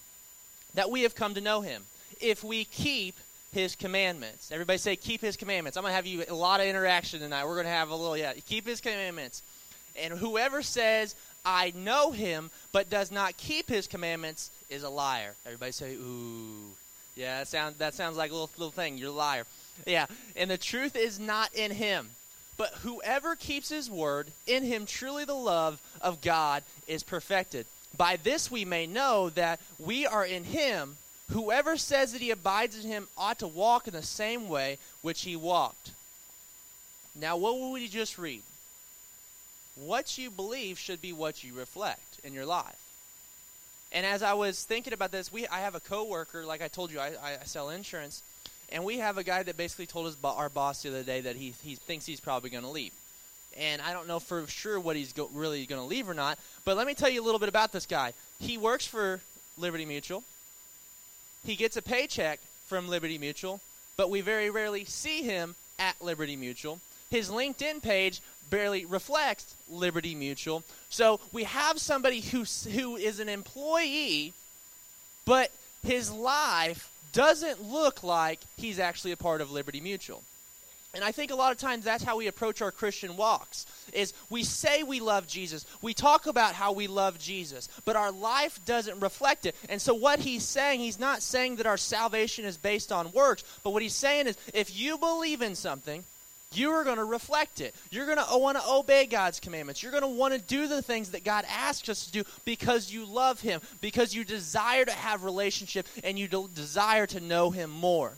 that 0.73 0.89
we 0.89 1.03
have 1.03 1.13
come 1.13 1.35
to 1.35 1.41
know 1.41 1.61
him, 1.61 1.83
if 2.19 2.43
we 2.43 2.65
keep 2.65 3.15
his 3.53 3.75
commandments. 3.75 4.51
Everybody 4.51 4.77
say, 4.77 4.95
keep 4.95 5.21
his 5.21 5.35
commandments. 5.37 5.77
I'm 5.77 5.83
going 5.83 5.91
to 5.91 5.95
have 5.95 6.05
you 6.05 6.23
a 6.29 6.33
lot 6.33 6.61
of 6.61 6.67
interaction 6.67 7.19
tonight. 7.19 7.45
We're 7.45 7.55
going 7.55 7.65
to 7.65 7.71
have 7.71 7.89
a 7.89 7.95
little, 7.95 8.17
yeah, 8.17 8.33
keep 8.47 8.65
his 8.65 8.81
commandments. 8.81 9.43
And 10.01 10.13
whoever 10.13 10.61
says, 10.61 11.15
I 11.43 11.73
know 11.75 12.11
him, 12.11 12.49
but 12.71 12.89
does 12.89 13.11
not 13.11 13.37
keep 13.37 13.67
his 13.67 13.87
commandments 13.87 14.51
is 14.69 14.83
a 14.83 14.89
liar. 14.89 15.33
Everybody 15.45 15.71
say, 15.71 15.95
ooh. 15.95 16.71
Yeah, 17.15 17.39
that 17.39 17.47
sounds, 17.49 17.77
that 17.77 17.93
sounds 17.93 18.15
like 18.15 18.31
a 18.31 18.33
little, 18.33 18.49
little 18.57 18.71
thing. 18.71 18.97
You're 18.97 19.09
a 19.09 19.13
liar. 19.13 19.43
Yeah, 19.85 20.05
and 20.35 20.49
the 20.49 20.57
truth 20.57 20.95
is 20.95 21.19
not 21.19 21.53
in 21.53 21.71
him. 21.71 22.09
But 22.57 22.73
whoever 22.83 23.35
keeps 23.35 23.69
his 23.69 23.89
word, 23.89 24.27
in 24.47 24.63
him 24.63 24.85
truly 24.85 25.25
the 25.25 25.33
love 25.33 25.81
of 25.99 26.21
God 26.21 26.63
is 26.87 27.03
perfected. 27.03 27.65
By 27.97 28.17
this 28.17 28.49
we 28.49 28.63
may 28.63 28.87
know 28.87 29.29
that 29.31 29.59
we 29.79 30.05
are 30.05 30.25
in 30.25 30.45
him. 30.45 30.97
Whoever 31.31 31.77
says 31.77 32.11
that 32.11 32.21
he 32.21 32.31
abides 32.31 32.83
in 32.83 32.89
him 32.89 33.07
ought 33.17 33.39
to 33.39 33.47
walk 33.47 33.87
in 33.87 33.93
the 33.93 34.03
same 34.03 34.49
way 34.49 34.77
which 35.01 35.21
he 35.21 35.35
walked. 35.35 35.91
Now, 37.15 37.37
what 37.37 37.57
would 37.57 37.71
we 37.71 37.87
just 37.87 38.17
read? 38.17 38.41
What 39.75 40.17
you 40.17 40.29
believe 40.29 40.77
should 40.77 41.01
be 41.01 41.13
what 41.13 41.43
you 41.43 41.53
reflect 41.53 42.19
in 42.23 42.33
your 42.33 42.45
life. 42.45 42.77
And 43.93 44.05
as 44.05 44.23
I 44.23 44.33
was 44.33 44.63
thinking 44.63 44.93
about 44.93 45.11
this, 45.11 45.31
we 45.31 45.47
I 45.47 45.59
have 45.59 45.75
a 45.75 45.79
coworker, 45.79 46.45
like 46.45 46.61
I 46.61 46.67
told 46.67 46.91
you, 46.91 46.99
I, 46.99 47.13
I 47.21 47.43
sell 47.45 47.69
insurance, 47.69 48.23
and 48.69 48.83
we 48.83 48.97
have 48.97 49.17
a 49.17 49.23
guy 49.23 49.43
that 49.43 49.57
basically 49.57 49.85
told 49.85 50.07
us 50.07 50.17
our 50.23 50.49
boss 50.49 50.81
the 50.81 50.89
other 50.89 51.03
day 51.03 51.21
that 51.21 51.35
he 51.35 51.53
he 51.63 51.75
thinks 51.75 52.05
he's 52.05 52.19
probably 52.19 52.49
going 52.49 52.63
to 52.63 52.69
leave. 52.69 52.93
And 53.57 53.81
I 53.81 53.91
don't 53.91 54.07
know 54.07 54.19
for 54.19 54.47
sure 54.47 54.79
what 54.79 54.95
he's 54.95 55.11
go, 55.11 55.29
really 55.33 55.65
going 55.65 55.81
to 55.81 55.87
leave 55.87 56.09
or 56.09 56.13
not. 56.13 56.39
But 56.63 56.77
let 56.77 56.87
me 56.87 56.93
tell 56.93 57.09
you 57.09 57.21
a 57.21 57.25
little 57.25 57.39
bit 57.39 57.49
about 57.49 57.73
this 57.73 57.85
guy. 57.85 58.13
He 58.39 58.57
works 58.57 58.85
for 58.85 59.19
Liberty 59.57 59.85
Mutual 59.85 60.23
he 61.45 61.55
gets 61.55 61.77
a 61.77 61.81
paycheck 61.81 62.39
from 62.67 62.87
Liberty 62.87 63.17
Mutual, 63.17 63.61
but 63.97 64.09
we 64.09 64.21
very 64.21 64.49
rarely 64.49 64.85
see 64.85 65.23
him 65.23 65.55
at 65.79 66.01
Liberty 66.01 66.35
Mutual. 66.35 66.79
His 67.09 67.29
LinkedIn 67.29 67.81
page 67.81 68.21
barely 68.49 68.85
reflects 68.85 69.55
Liberty 69.69 70.15
Mutual. 70.15 70.63
So 70.89 71.19
we 71.31 71.43
have 71.43 71.79
somebody 71.79 72.21
who, 72.21 72.43
who 72.69 72.95
is 72.95 73.19
an 73.19 73.29
employee, 73.29 74.33
but 75.25 75.51
his 75.85 76.11
life 76.11 76.89
doesn't 77.13 77.63
look 77.63 78.03
like 78.03 78.39
he's 78.57 78.79
actually 78.79 79.11
a 79.11 79.17
part 79.17 79.41
of 79.41 79.51
Liberty 79.51 79.81
Mutual. 79.81 80.23
And 80.93 81.05
I 81.05 81.13
think 81.13 81.31
a 81.31 81.35
lot 81.35 81.53
of 81.53 81.57
times 81.57 81.85
that's 81.85 82.03
how 82.03 82.17
we 82.17 82.27
approach 82.27 82.61
our 82.61 82.71
Christian 82.71 83.15
walks. 83.15 83.65
Is 83.93 84.13
we 84.29 84.43
say 84.43 84.83
we 84.83 84.99
love 84.99 85.25
Jesus. 85.25 85.65
We 85.81 85.93
talk 85.93 86.27
about 86.27 86.53
how 86.53 86.73
we 86.73 86.87
love 86.87 87.17
Jesus, 87.17 87.69
but 87.85 87.95
our 87.95 88.11
life 88.11 88.59
doesn't 88.65 88.99
reflect 88.99 89.45
it. 89.45 89.55
And 89.69 89.81
so 89.81 89.93
what 89.93 90.19
he's 90.19 90.43
saying, 90.43 90.81
he's 90.81 90.99
not 90.99 91.21
saying 91.21 91.57
that 91.57 91.65
our 91.65 91.77
salvation 91.77 92.43
is 92.43 92.57
based 92.57 92.91
on 92.91 93.13
works, 93.13 93.43
but 93.63 93.71
what 93.71 93.81
he's 93.81 93.95
saying 93.95 94.27
is 94.27 94.37
if 94.53 94.77
you 94.77 94.97
believe 94.97 95.41
in 95.41 95.55
something, 95.55 96.03
you 96.53 96.71
are 96.71 96.83
going 96.83 96.97
to 96.97 97.05
reflect 97.05 97.61
it. 97.61 97.73
You're 97.91 98.05
going 98.05 98.17
to 98.17 98.37
want 98.37 98.57
to 98.57 98.69
obey 98.69 99.05
God's 99.05 99.39
commandments. 99.39 99.81
You're 99.81 99.93
going 99.93 100.03
to 100.03 100.09
want 100.09 100.33
to 100.33 100.39
do 100.39 100.67
the 100.67 100.81
things 100.81 101.11
that 101.11 101.23
God 101.23 101.45
asks 101.47 101.87
us 101.87 102.05
to 102.05 102.11
do 102.11 102.23
because 102.43 102.91
you 102.91 103.05
love 103.05 103.39
him, 103.39 103.61
because 103.79 104.13
you 104.13 104.25
desire 104.25 104.83
to 104.83 104.91
have 104.91 105.23
relationship 105.23 105.87
and 106.03 106.19
you 106.19 106.27
desire 106.27 107.07
to 107.07 107.21
know 107.21 107.51
him 107.51 107.69
more. 107.69 108.11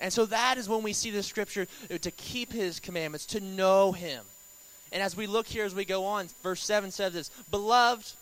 And 0.00 0.12
so 0.12 0.26
that 0.26 0.58
is 0.58 0.68
when 0.68 0.82
we 0.82 0.92
see 0.92 1.10
the 1.10 1.22
scripture 1.22 1.66
to 1.88 2.10
keep 2.10 2.52
his 2.52 2.80
commandments, 2.80 3.26
to 3.26 3.40
know 3.40 3.92
him. 3.92 4.24
And 4.92 5.02
as 5.02 5.16
we 5.16 5.26
look 5.26 5.46
here 5.46 5.64
as 5.64 5.74
we 5.74 5.84
go 5.84 6.04
on, 6.04 6.28
verse 6.42 6.62
7 6.62 6.90
says 6.90 7.12
this 7.12 7.30
Beloved, 7.50 8.12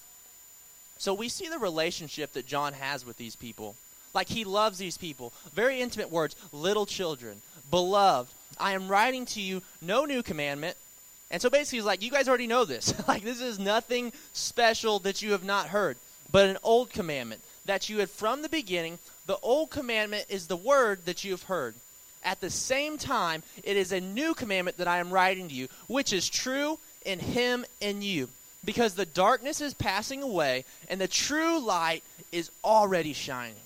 so 0.99 1.14
we 1.14 1.29
see 1.29 1.49
the 1.49 1.59
relationship 1.59 2.33
that 2.33 2.47
John 2.47 2.73
has 2.75 3.05
with 3.05 3.17
these 3.17 3.37
people. 3.37 3.76
Like 4.14 4.29
he 4.29 4.45
loves 4.45 4.79
these 4.79 4.99
people. 4.99 5.33
Very 5.55 5.81
intimate 5.81 6.11
words, 6.11 6.37
little 6.52 6.87
children. 6.87 7.41
Beloved, 7.71 8.33
I 8.59 8.73
am 8.73 8.88
writing 8.88 9.25
to 9.26 9.41
you 9.41 9.62
no 9.81 10.05
new 10.05 10.23
commandment. 10.23 10.76
And 11.31 11.41
so 11.41 11.49
basically 11.49 11.79
he's 11.79 11.87
like, 11.87 12.02
you 12.02 12.11
guys 12.11 12.29
already 12.29 12.47
know 12.47 12.64
this. 12.64 12.95
like 13.09 13.23
this 13.23 13.41
is 13.41 13.59
nothing 13.59 14.12
special 14.33 14.99
that 15.00 15.23
you 15.23 15.33
have 15.33 15.45
not 15.45 15.69
heard, 15.69 15.97
but 16.31 16.49
an 16.49 16.59
old 16.62 16.91
commandment 16.91 17.41
that 17.64 17.88
you 17.88 17.99
had 17.99 18.11
from 18.11 18.42
the 18.42 18.49
beginning 18.49 18.99
the 19.26 19.38
old 19.42 19.71
commandment 19.71 20.26
is 20.28 20.47
the 20.47 20.57
word 20.57 21.04
that 21.04 21.25
you 21.25 21.31
have 21.31 21.45
heard. 21.45 21.75
At 22.25 22.40
the 22.40 22.50
same 22.50 22.99
time, 22.99 23.42
it 23.62 23.76
is 23.76 23.92
a 23.92 24.00
new 24.00 24.35
commandment 24.35 24.76
that 24.78 24.88
I 24.88 24.99
am 24.99 25.11
writing 25.11 25.49
to 25.49 25.54
you, 25.54 25.69
which 25.88 26.12
is 26.12 26.28
true 26.28 26.78
in 27.04 27.19
him 27.19 27.64
and 27.81 28.02
you. 28.02 28.28
Because 28.64 28.95
the 28.95 29.07
darkness 29.07 29.61
is 29.61 29.75
passing 29.75 30.23
away, 30.23 30.64
and 30.88 31.00
the 31.00 31.09
true 31.09 31.59
light 31.59 32.04
is 32.31 32.50
already 32.62 33.12
shining. 33.12 33.57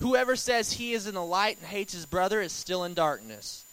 Whoever 0.00 0.36
says 0.36 0.72
he 0.72 0.94
is 0.94 1.06
in 1.06 1.14
the 1.14 1.24
light 1.24 1.58
and 1.58 1.66
hates 1.66 1.92
his 1.92 2.06
brother 2.06 2.40
is 2.40 2.52
still 2.52 2.84
in 2.84 2.94
darkness. 2.94 3.64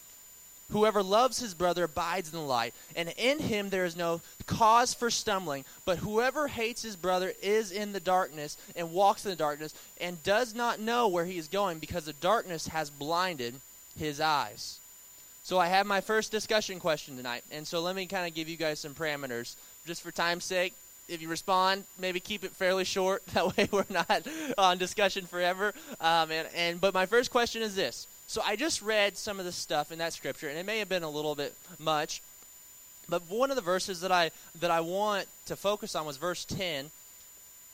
Whoever 0.72 1.02
loves 1.02 1.38
his 1.38 1.54
brother 1.54 1.84
abides 1.84 2.32
in 2.32 2.38
the 2.38 2.44
light, 2.44 2.74
and 2.96 3.12
in 3.16 3.38
him 3.38 3.70
there 3.70 3.84
is 3.84 3.96
no 3.96 4.20
cause 4.46 4.94
for 4.94 5.10
stumbling. 5.10 5.64
But 5.84 5.98
whoever 5.98 6.48
hates 6.48 6.82
his 6.82 6.96
brother 6.96 7.32
is 7.40 7.70
in 7.70 7.92
the 7.92 8.00
darkness 8.00 8.56
and 8.74 8.92
walks 8.92 9.24
in 9.24 9.30
the 9.30 9.36
darkness 9.36 9.74
and 10.00 10.22
does 10.24 10.54
not 10.54 10.80
know 10.80 11.06
where 11.06 11.24
he 11.24 11.38
is 11.38 11.46
going 11.46 11.78
because 11.78 12.06
the 12.06 12.12
darkness 12.14 12.66
has 12.68 12.90
blinded 12.90 13.54
his 13.96 14.20
eyes. 14.20 14.78
So 15.44 15.60
I 15.60 15.68
have 15.68 15.86
my 15.86 16.00
first 16.00 16.32
discussion 16.32 16.80
question 16.80 17.16
tonight. 17.16 17.44
And 17.52 17.64
so 17.64 17.80
let 17.80 17.94
me 17.94 18.06
kind 18.06 18.26
of 18.26 18.34
give 18.34 18.48
you 18.48 18.56
guys 18.56 18.80
some 18.80 18.94
parameters 18.94 19.54
just 19.86 20.02
for 20.02 20.10
time's 20.10 20.44
sake. 20.44 20.74
If 21.08 21.22
you 21.22 21.28
respond, 21.28 21.84
maybe 22.00 22.18
keep 22.18 22.42
it 22.42 22.50
fairly 22.50 22.82
short. 22.82 23.22
That 23.32 23.56
way 23.56 23.68
we're 23.70 23.84
not 23.88 24.26
on 24.58 24.78
discussion 24.78 25.26
forever. 25.26 25.72
Um, 26.00 26.32
and, 26.32 26.48
and 26.56 26.80
but 26.80 26.92
my 26.92 27.06
first 27.06 27.30
question 27.30 27.62
is 27.62 27.76
this 27.76 28.08
so 28.26 28.42
I 28.44 28.56
just 28.56 28.82
read 28.82 29.16
some 29.16 29.38
of 29.38 29.44
the 29.44 29.52
stuff 29.52 29.92
in 29.92 29.98
that 29.98 30.12
scripture, 30.12 30.48
and 30.48 30.58
it 30.58 30.66
may 30.66 30.78
have 30.78 30.88
been 30.88 31.02
a 31.02 31.10
little 31.10 31.34
bit 31.34 31.54
much, 31.78 32.22
but 33.08 33.22
one 33.28 33.50
of 33.50 33.56
the 33.56 33.62
verses 33.62 34.00
that 34.00 34.12
I 34.12 34.30
that 34.60 34.70
I 34.70 34.80
want 34.80 35.26
to 35.46 35.56
focus 35.56 35.94
on 35.94 36.06
was 36.06 36.16
verse 36.16 36.44
ten, 36.44 36.90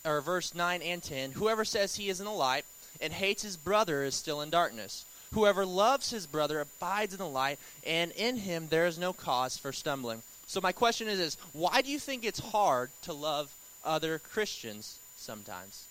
or 0.05 0.21
verse 0.21 0.55
nine 0.55 0.83
and 0.83 1.03
ten. 1.03 1.33
Whoever 1.33 1.65
says 1.65 1.97
he 1.97 2.09
is 2.09 2.21
in 2.21 2.27
the 2.27 2.33
light 2.33 2.65
and 3.01 3.13
hates 3.13 3.43
his 3.43 3.57
brother 3.57 4.05
is 4.05 4.15
still 4.15 4.41
in 4.41 4.51
darkness. 4.51 5.05
Whoever 5.33 5.65
loves 5.65 6.11
his 6.11 6.27
brother 6.27 6.61
abides 6.61 7.15
in 7.15 7.19
the 7.19 7.27
light, 7.27 7.59
and 7.87 8.13
in 8.13 8.37
him 8.37 8.69
there 8.69 8.87
is 8.87 8.99
no 8.99 9.15
cause 9.15 9.57
for 9.57 9.73
stumbling. 9.73 10.23
So 10.47 10.61
my 10.61 10.73
question 10.73 11.09
is, 11.09 11.19
is 11.19 11.37
why 11.55 11.81
do 11.81 11.91
you 11.91 11.99
think 11.99 12.25
it's 12.25 12.39
hard 12.39 12.91
to 13.03 13.15
love 13.15 13.55
other 13.83 14.19
Christians 14.19 14.99
sometimes? 15.17 15.87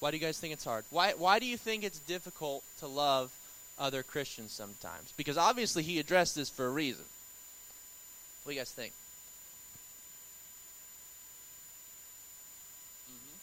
Why 0.00 0.10
do 0.10 0.16
you 0.16 0.22
guys 0.22 0.38
think 0.38 0.52
it's 0.52 0.64
hard? 0.64 0.84
Why, 0.90 1.12
why 1.16 1.38
do 1.38 1.46
you 1.46 1.56
think 1.56 1.82
it's 1.82 1.98
difficult 2.00 2.62
to 2.80 2.86
love 2.86 3.32
other 3.78 4.02
Christians 4.02 4.52
sometimes? 4.52 5.12
Because 5.16 5.38
obviously 5.38 5.82
he 5.82 5.98
addressed 5.98 6.34
this 6.34 6.50
for 6.50 6.66
a 6.66 6.70
reason. 6.70 7.04
What 8.44 8.50
do 8.52 8.54
you 8.54 8.60
guys 8.60 8.70
think? 8.70 8.92
Mm-hmm. 13.10 13.36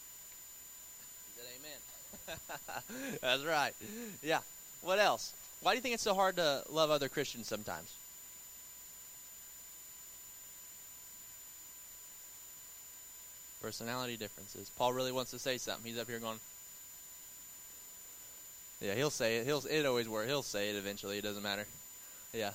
amen. 1.58 3.18
That's 3.20 3.44
right. 3.44 3.74
Yeah. 4.22 4.40
What 4.82 4.98
else? 4.98 5.32
Why 5.60 5.72
do 5.72 5.76
you 5.76 5.82
think 5.82 5.94
it's 5.94 6.02
so 6.02 6.14
hard 6.14 6.36
to 6.36 6.62
love 6.70 6.90
other 6.90 7.08
Christians 7.08 7.48
sometimes? 7.48 7.92
Personality 13.64 14.18
differences. 14.18 14.70
Paul 14.76 14.92
really 14.92 15.10
wants 15.10 15.30
to 15.30 15.38
say 15.38 15.56
something. 15.56 15.90
He's 15.90 15.98
up 15.98 16.06
here 16.06 16.18
going. 16.18 16.38
Yeah, 18.82 18.94
he'll 18.94 19.08
say 19.08 19.38
it. 19.38 19.46
He'll 19.46 19.64
it 19.64 19.86
always 19.86 20.06
works. 20.06 20.28
He'll 20.28 20.42
say 20.42 20.68
it 20.68 20.76
eventually. 20.76 21.16
It 21.16 21.24
doesn't 21.24 21.42
matter. 21.42 21.64
Yeah. 22.34 22.50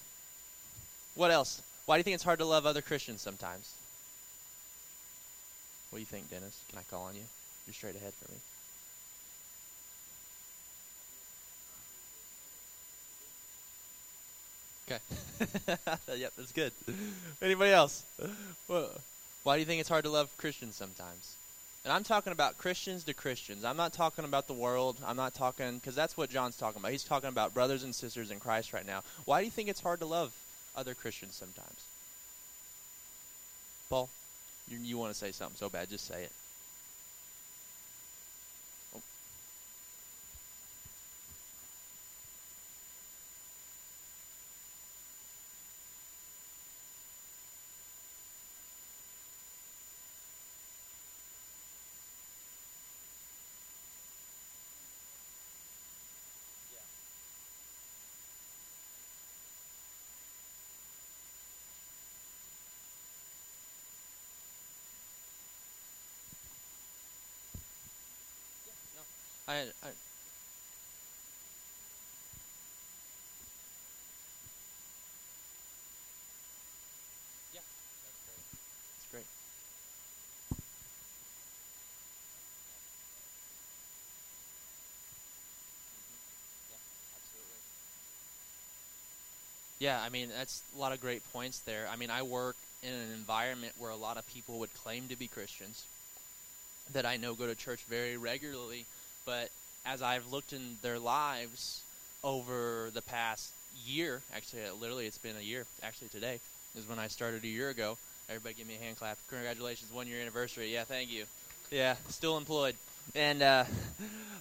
What 1.15 1.31
else? 1.31 1.63
Why 1.87 1.95
do 1.95 2.01
you 2.01 2.03
think 2.03 2.13
it's 2.13 2.23
hard 2.23 2.37
to 2.37 2.45
love 2.45 2.67
other 2.67 2.83
Christians 2.83 3.21
sometimes? 3.21 3.73
What 5.89 5.97
do 5.97 6.01
you 6.01 6.05
think, 6.05 6.29
Dennis? 6.29 6.61
Can 6.69 6.77
I 6.77 6.83
call 6.91 7.05
on 7.05 7.15
you? 7.15 7.23
You're 7.65 7.73
straight 7.73 7.95
ahead 7.95 8.13
for 8.13 8.31
me. 8.31 8.37
Okay. 15.65 16.17
yep, 16.19 16.33
that's 16.37 16.51
good. 16.51 16.71
Anybody 17.41 17.71
else? 17.71 18.03
Well, 18.67 18.91
why 19.49 19.55
do 19.55 19.61
you 19.61 19.65
think 19.65 19.79
it's 19.79 19.89
hard 19.89 20.03
to 20.03 20.11
love 20.11 20.29
Christians 20.37 20.75
sometimes? 20.75 21.35
And 21.83 21.91
I'm 21.91 22.03
talking 22.03 22.31
about 22.31 22.59
Christians 22.59 23.03
to 23.05 23.15
Christians. 23.15 23.65
I'm 23.65 23.77
not 23.77 23.93
talking 23.93 24.23
about 24.23 24.45
the 24.45 24.53
world. 24.53 24.97
I'm 25.03 25.15
not 25.15 25.33
talking, 25.33 25.79
because 25.79 25.95
that's 25.95 26.15
what 26.15 26.29
John's 26.29 26.55
talking 26.55 26.79
about. 26.79 26.91
He's 26.91 27.03
talking 27.03 27.29
about 27.29 27.55
brothers 27.55 27.81
and 27.81 27.95
sisters 27.95 28.29
in 28.29 28.39
Christ 28.39 28.73
right 28.73 28.85
now. 28.85 29.01
Why 29.25 29.39
do 29.39 29.45
you 29.45 29.49
think 29.49 29.67
it's 29.67 29.81
hard 29.81 30.01
to 30.01 30.05
love 30.05 30.33
other 30.75 30.93
Christians 30.93 31.33
sometimes? 31.33 31.83
Paul, 33.89 34.07
you, 34.69 34.77
you 34.83 34.99
want 34.99 35.13
to 35.13 35.17
say 35.17 35.31
something 35.31 35.57
so 35.57 35.67
bad, 35.67 35.89
just 35.89 36.05
say 36.05 36.25
it. 36.25 36.31
I, 69.49 69.73
I 69.83 69.89
yeah, 77.53 77.61
that's 78.03 78.21
great. 78.25 78.45
That's 78.95 79.05
great. 79.11 79.27
Mm-hmm. 85.93 86.19
Yeah, 86.69 86.77
absolutely. 87.15 87.61
Yeah, 89.79 90.01
I 90.01 90.09
mean 90.09 90.29
that's 90.29 90.63
a 90.75 90.79
lot 90.79 90.91
of 90.93 90.99
great 91.01 91.23
points 91.31 91.61
there. 91.61 91.87
I 91.91 91.95
mean, 91.95 92.09
I 92.09 92.21
work 92.23 92.57
in 92.83 92.93
an 92.93 93.11
environment 93.13 93.73
where 93.77 93.91
a 93.91 93.95
lot 93.97 94.17
of 94.17 94.25
people 94.27 94.59
would 94.59 94.73
claim 94.73 95.07
to 95.09 95.15
be 95.17 95.27
Christians 95.27 95.87
that 96.91 97.05
I 97.05 97.17
know 97.17 97.35
go 97.35 97.47
to 97.47 97.55
church 97.55 97.83
very 97.87 98.17
regularly 98.17 98.87
but 99.29 99.51
as 99.85 100.01
I've 100.01 100.31
looked 100.31 100.53
in 100.53 100.77
their 100.81 100.97
lives 100.97 101.83
over 102.23 102.89
the 102.95 103.03
past 103.03 103.51
year, 103.85 104.23
actually, 104.35 104.63
uh, 104.63 104.73
literally, 104.73 105.05
it's 105.05 105.19
been 105.19 105.35
a 105.37 105.43
year. 105.43 105.67
Actually, 105.83 106.07
today 106.07 106.39
is 106.75 106.89
when 106.89 106.97
I 106.97 107.09
started 107.09 107.43
a 107.43 107.47
year 107.47 107.69
ago. 107.69 107.95
Everybody, 108.27 108.55
give 108.55 108.67
me 108.67 108.75
a 108.81 108.83
hand 108.83 108.97
clap. 108.97 109.19
Congratulations, 109.29 109.93
one 109.93 110.07
year 110.07 110.19
anniversary. 110.19 110.73
Yeah, 110.73 110.83
thank 110.83 111.11
you. 111.11 111.25
Yeah, 111.69 111.95
still 112.07 112.37
employed. 112.37 112.73
And 113.13 113.43
uh, 113.43 113.65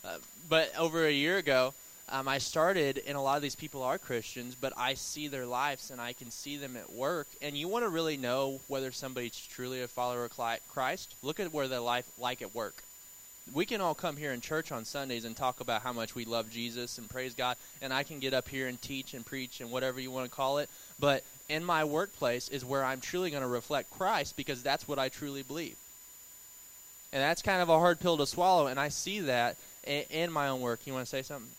uh, 0.07 0.17
but 0.49 0.73
over 0.79 1.05
a 1.05 1.13
year 1.13 1.37
ago, 1.37 1.75
um, 2.09 2.27
I 2.27 2.39
started, 2.39 3.03
and 3.07 3.19
a 3.19 3.21
lot 3.21 3.37
of 3.37 3.43
these 3.43 3.57
people 3.57 3.83
are 3.83 3.99
Christians, 3.99 4.57
but 4.59 4.73
I 4.75 4.95
see 4.95 5.29
their 5.29 5.45
lives 5.45 5.91
and 5.91 6.01
I 6.01 6.15
can 6.15 6.31
see 6.31 6.57
them 6.57 6.79
at 6.79 6.91
work. 6.95 7.27
And 7.43 7.55
you 7.59 7.69
want 7.69 7.85
to 7.85 7.91
really 7.91 8.17
know 8.17 8.63
whether 8.69 8.91
somebody's 8.91 9.39
truly 9.39 9.83
a 9.83 9.89
follower 9.89 10.25
of 10.25 10.61
Christ? 10.73 11.15
Look 11.23 11.41
at 11.41 11.53
where 11.53 11.69
their 11.69 11.81
life 11.81 12.11
like 12.19 12.41
at 12.41 12.55
work 12.55 12.83
we 13.55 13.67
can 13.67 13.81
all 13.81 13.95
come 13.95 14.17
here 14.17 14.33
in 14.33 14.41
church 14.41 14.73
on 14.73 14.85
Sundays 14.85 15.25
and 15.25 15.37
talk 15.37 15.61
about 15.61 15.83
how 15.83 15.93
much 15.93 16.15
we 16.15 16.25
love 16.25 16.51
Jesus 16.51 16.99
and 16.99 17.09
praise 17.09 17.35
God, 17.35 17.57
and 17.83 17.93
I 17.93 18.03
can 18.03 18.19
get 18.19 18.35
up 18.35 18.49
here 18.49 18.67
and 18.67 18.81
teach 18.81 19.15
and 19.15 19.25
preach 19.25 19.61
and 19.61 19.71
whatever 19.71 20.01
you 20.01 20.11
want 20.11 20.31
to 20.31 20.35
call 20.35 20.59
it. 20.59 20.69
But 20.99 21.25
in 21.49 21.65
my 21.65 21.85
workplace 21.85 22.49
is 22.49 22.65
where 22.65 22.85
I'm 22.85 23.01
truly 23.01 23.31
going 23.31 23.43
to 23.43 23.49
reflect 23.49 23.91
Christ 23.91 24.37
because 24.37 24.63
that's 24.63 24.87
what 24.87 24.99
I 24.99 25.09
truly 25.09 25.43
believe. 25.43 25.77
And 27.13 27.23
that's 27.23 27.43
kind 27.43 27.63
of 27.63 27.69
a 27.69 27.79
hard 27.79 28.01
pill 28.01 28.19
to 28.19 28.27
swallow, 28.27 28.67
and 28.67 28.79
I 28.79 28.89
see 28.89 29.21
that 29.21 29.57
in, 29.85 30.31
my 30.31 30.49
own 30.49 30.61
work. 30.61 30.81
You 30.85 30.93
want 30.93 31.07
to 31.07 31.11
say 31.11 31.23
something? 31.23 31.51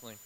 Definitely. 0.00 0.18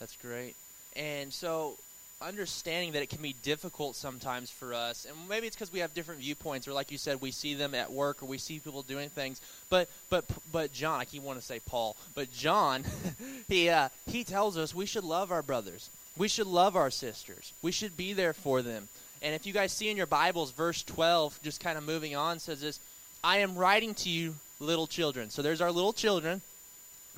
That's 0.00 0.16
great. 0.16 0.54
And 0.96 1.32
so 1.32 1.76
understanding 2.22 2.92
that 2.92 3.02
it 3.02 3.08
can 3.08 3.20
be 3.20 3.34
difficult 3.42 3.96
sometimes 3.96 4.48
for 4.48 4.72
us 4.72 5.04
and 5.04 5.28
maybe 5.28 5.46
it's 5.46 5.56
because 5.56 5.72
we 5.72 5.80
have 5.80 5.92
different 5.92 6.20
viewpoints 6.20 6.66
or 6.66 6.72
like 6.72 6.90
you 6.90 6.96
said 6.96 7.20
we 7.20 7.30
see 7.30 7.52
them 7.54 7.74
at 7.74 7.92
work 7.92 8.22
or 8.22 8.26
we 8.26 8.38
see 8.38 8.58
people 8.60 8.82
doing 8.82 9.10
things. 9.10 9.40
But 9.68 9.90
but 10.08 10.24
but 10.52 10.72
john 10.72 11.00
i 11.00 11.04
keep 11.04 11.22
wanting 11.22 11.40
to 11.40 11.46
say 11.46 11.60
paul 11.66 11.96
but 12.14 12.32
john 12.32 12.84
he 13.48 13.68
uh, 13.68 13.88
he 14.06 14.24
tells 14.24 14.56
us 14.56 14.74
we 14.74 14.86
should 14.86 15.04
love 15.04 15.32
our 15.32 15.42
brothers. 15.42 15.90
We 16.16 16.28
should 16.28 16.46
love 16.46 16.76
our 16.76 16.90
sisters. 16.90 17.52
We 17.60 17.72
should 17.72 17.96
be 17.96 18.12
there 18.12 18.32
for 18.32 18.62
them. 18.62 18.88
And 19.20 19.34
if 19.34 19.46
you 19.46 19.52
guys 19.52 19.72
see 19.72 19.90
in 19.90 19.96
your 19.96 20.06
bibles 20.06 20.52
verse 20.52 20.82
12 20.84 21.40
just 21.42 21.60
kind 21.60 21.76
of 21.76 21.84
moving 21.84 22.14
on 22.16 22.38
says 22.38 22.60
this 22.60 22.78
i 23.22 23.38
am 23.38 23.56
writing 23.56 23.92
to 23.94 24.08
you 24.08 24.36
little 24.60 24.86
children. 24.86 25.30
So 25.30 25.42
there's 25.42 25.60
our 25.60 25.72
little 25.72 25.92
children 25.92 26.40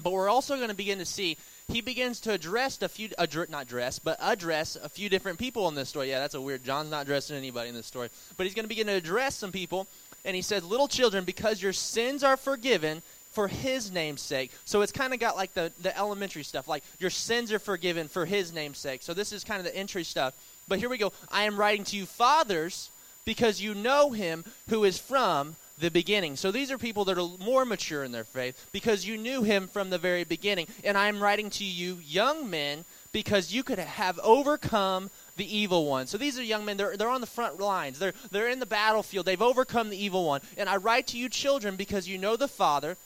but 0.03 0.13
we're 0.13 0.29
also 0.29 0.57
going 0.57 0.69
to 0.69 0.75
begin 0.75 0.99
to 0.99 1.07
see 1.07 1.37
he 1.69 1.81
begins 1.81 2.21
to 2.21 2.33
address 2.33 2.81
a 2.81 2.89
few, 2.89 3.11
not 3.49 3.67
dress, 3.67 3.99
but 3.99 4.19
address 4.21 4.77
a 4.77 4.89
few 4.89 5.09
different 5.09 5.39
people 5.39 5.69
in 5.69 5.75
this 5.75 5.89
story. 5.89 6.11
Yeah, 6.11 6.21
that's 6.21 6.35
a 6.35 6.41
weird. 6.41 6.65
John's 6.65 6.91
not 6.91 7.03
addressing 7.03 7.37
anybody 7.37 7.69
in 7.69 7.75
this 7.75 7.87
story, 7.87 8.09
but 8.37 8.45
he's 8.45 8.55
going 8.55 8.65
to 8.65 8.69
begin 8.69 8.87
to 8.87 8.95
address 8.95 9.35
some 9.35 9.53
people. 9.53 9.87
And 10.25 10.35
he 10.35 10.43
says, 10.43 10.65
"Little 10.65 10.89
children, 10.89 11.25
because 11.25 11.63
your 11.63 11.73
sins 11.73 12.25
are 12.25 12.37
forgiven, 12.37 13.03
for 13.37 13.49
his 13.49 13.93
name's 13.93 14.23
sake. 14.23 14.51
So 14.65 14.81
it's 14.81 14.93
kind 14.93 15.13
of 15.13 15.21
got 15.21 15.37
like 15.37 15.53
the, 15.53 15.71
the 15.83 15.97
elementary 15.97 16.43
stuff, 16.43 16.67
like 16.67 16.83
your 16.99 17.11
sins 17.11 17.53
are 17.53 17.59
forgiven 17.59 18.09
for 18.09 18.25
his 18.25 18.51
name's 18.51 18.79
sake. 18.79 19.03
So 19.03 19.13
this 19.13 19.31
is 19.31 19.45
kind 19.45 19.59
of 19.59 19.67
the 19.67 19.77
entry 19.77 20.05
stuff. 20.05 20.33
But 20.67 20.79
here 20.79 20.89
we 20.89 20.97
go. 20.97 21.13
I 21.31 21.43
am 21.43 21.59
writing 21.59 21.85
to 21.85 21.99
you, 21.99 22.07
fathers, 22.07 22.91
because 23.27 23.61
you 23.61 23.75
know 23.75 24.13
him 24.13 24.43
who 24.71 24.85
is 24.85 24.99
from 24.99 25.57
the 25.79 25.91
beginning. 25.91 26.37
So 26.37 26.51
these 26.51 26.71
are 26.71 26.79
people 26.79 27.05
that 27.05 27.19
are 27.19 27.29
more 27.45 27.65
mature 27.65 28.03
in 28.03 28.13
their 28.13 28.25
faith 28.25 28.69
because 28.73 29.07
you 29.07 29.17
knew 29.17 29.43
him 29.43 29.69
from 29.69 29.91
the 29.91 29.99
very 29.99 30.25
beginning. 30.25 30.67
And 30.85 30.97
I 30.97 31.09
am 31.09 31.23
writing 31.23 31.51
to 31.51 31.65
you, 31.65 31.99
young 32.03 32.49
men, 32.49 32.85
because 33.13 33.53
you 33.53 33.63
could 33.63 33.79
have 33.79 34.19
overcome 34.23 35.11
the 35.37 35.57
evil 35.57 35.87
one. 35.87 36.07
So 36.07 36.19
these 36.19 36.39
are 36.39 36.43
young 36.43 36.65
men. 36.65 36.77
They're, 36.77 36.97
they're 36.97 37.09
on 37.09 37.21
the 37.21 37.27
front 37.27 37.61
lines. 37.61 37.99
They're, 37.99 38.15
they're 38.31 38.49
in 38.49 38.61
the 38.61 38.67
battlefield. 38.67 39.27
They've 39.27 39.41
overcome 39.41 39.91
the 39.91 40.03
evil 40.03 40.25
one. 40.25 40.41
And 40.57 40.69
I 40.69 40.77
write 40.77 41.07
to 41.09 41.19
you, 41.19 41.29
children, 41.29 41.77
because 41.77 42.09
you 42.09 42.19
know 42.19 42.37
the 42.37 42.49
Father. 42.49 42.97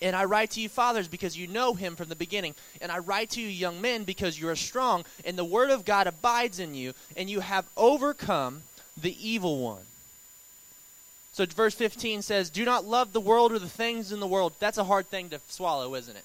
And 0.00 0.14
I 0.14 0.24
write 0.24 0.52
to 0.52 0.60
you, 0.60 0.68
fathers, 0.68 1.08
because 1.08 1.36
you 1.36 1.48
know 1.48 1.74
him 1.74 1.96
from 1.96 2.08
the 2.08 2.14
beginning. 2.16 2.54
And 2.80 2.92
I 2.92 2.98
write 2.98 3.30
to 3.30 3.40
you, 3.40 3.48
young 3.48 3.80
men, 3.80 4.04
because 4.04 4.38
you 4.38 4.48
are 4.48 4.56
strong, 4.56 5.04
and 5.24 5.36
the 5.36 5.44
word 5.44 5.70
of 5.70 5.84
God 5.84 6.06
abides 6.06 6.60
in 6.60 6.74
you, 6.74 6.94
and 7.16 7.28
you 7.28 7.40
have 7.40 7.66
overcome 7.76 8.62
the 9.00 9.16
evil 9.20 9.58
one. 9.58 9.82
So 11.32 11.46
verse 11.46 11.74
15 11.74 12.22
says, 12.22 12.50
Do 12.50 12.64
not 12.64 12.84
love 12.84 13.12
the 13.12 13.20
world 13.20 13.52
or 13.52 13.58
the 13.58 13.68
things 13.68 14.12
in 14.12 14.20
the 14.20 14.26
world. 14.26 14.54
That's 14.58 14.78
a 14.78 14.84
hard 14.84 15.06
thing 15.06 15.28
to 15.30 15.40
swallow, 15.48 15.94
isn't 15.94 16.16
it? 16.16 16.24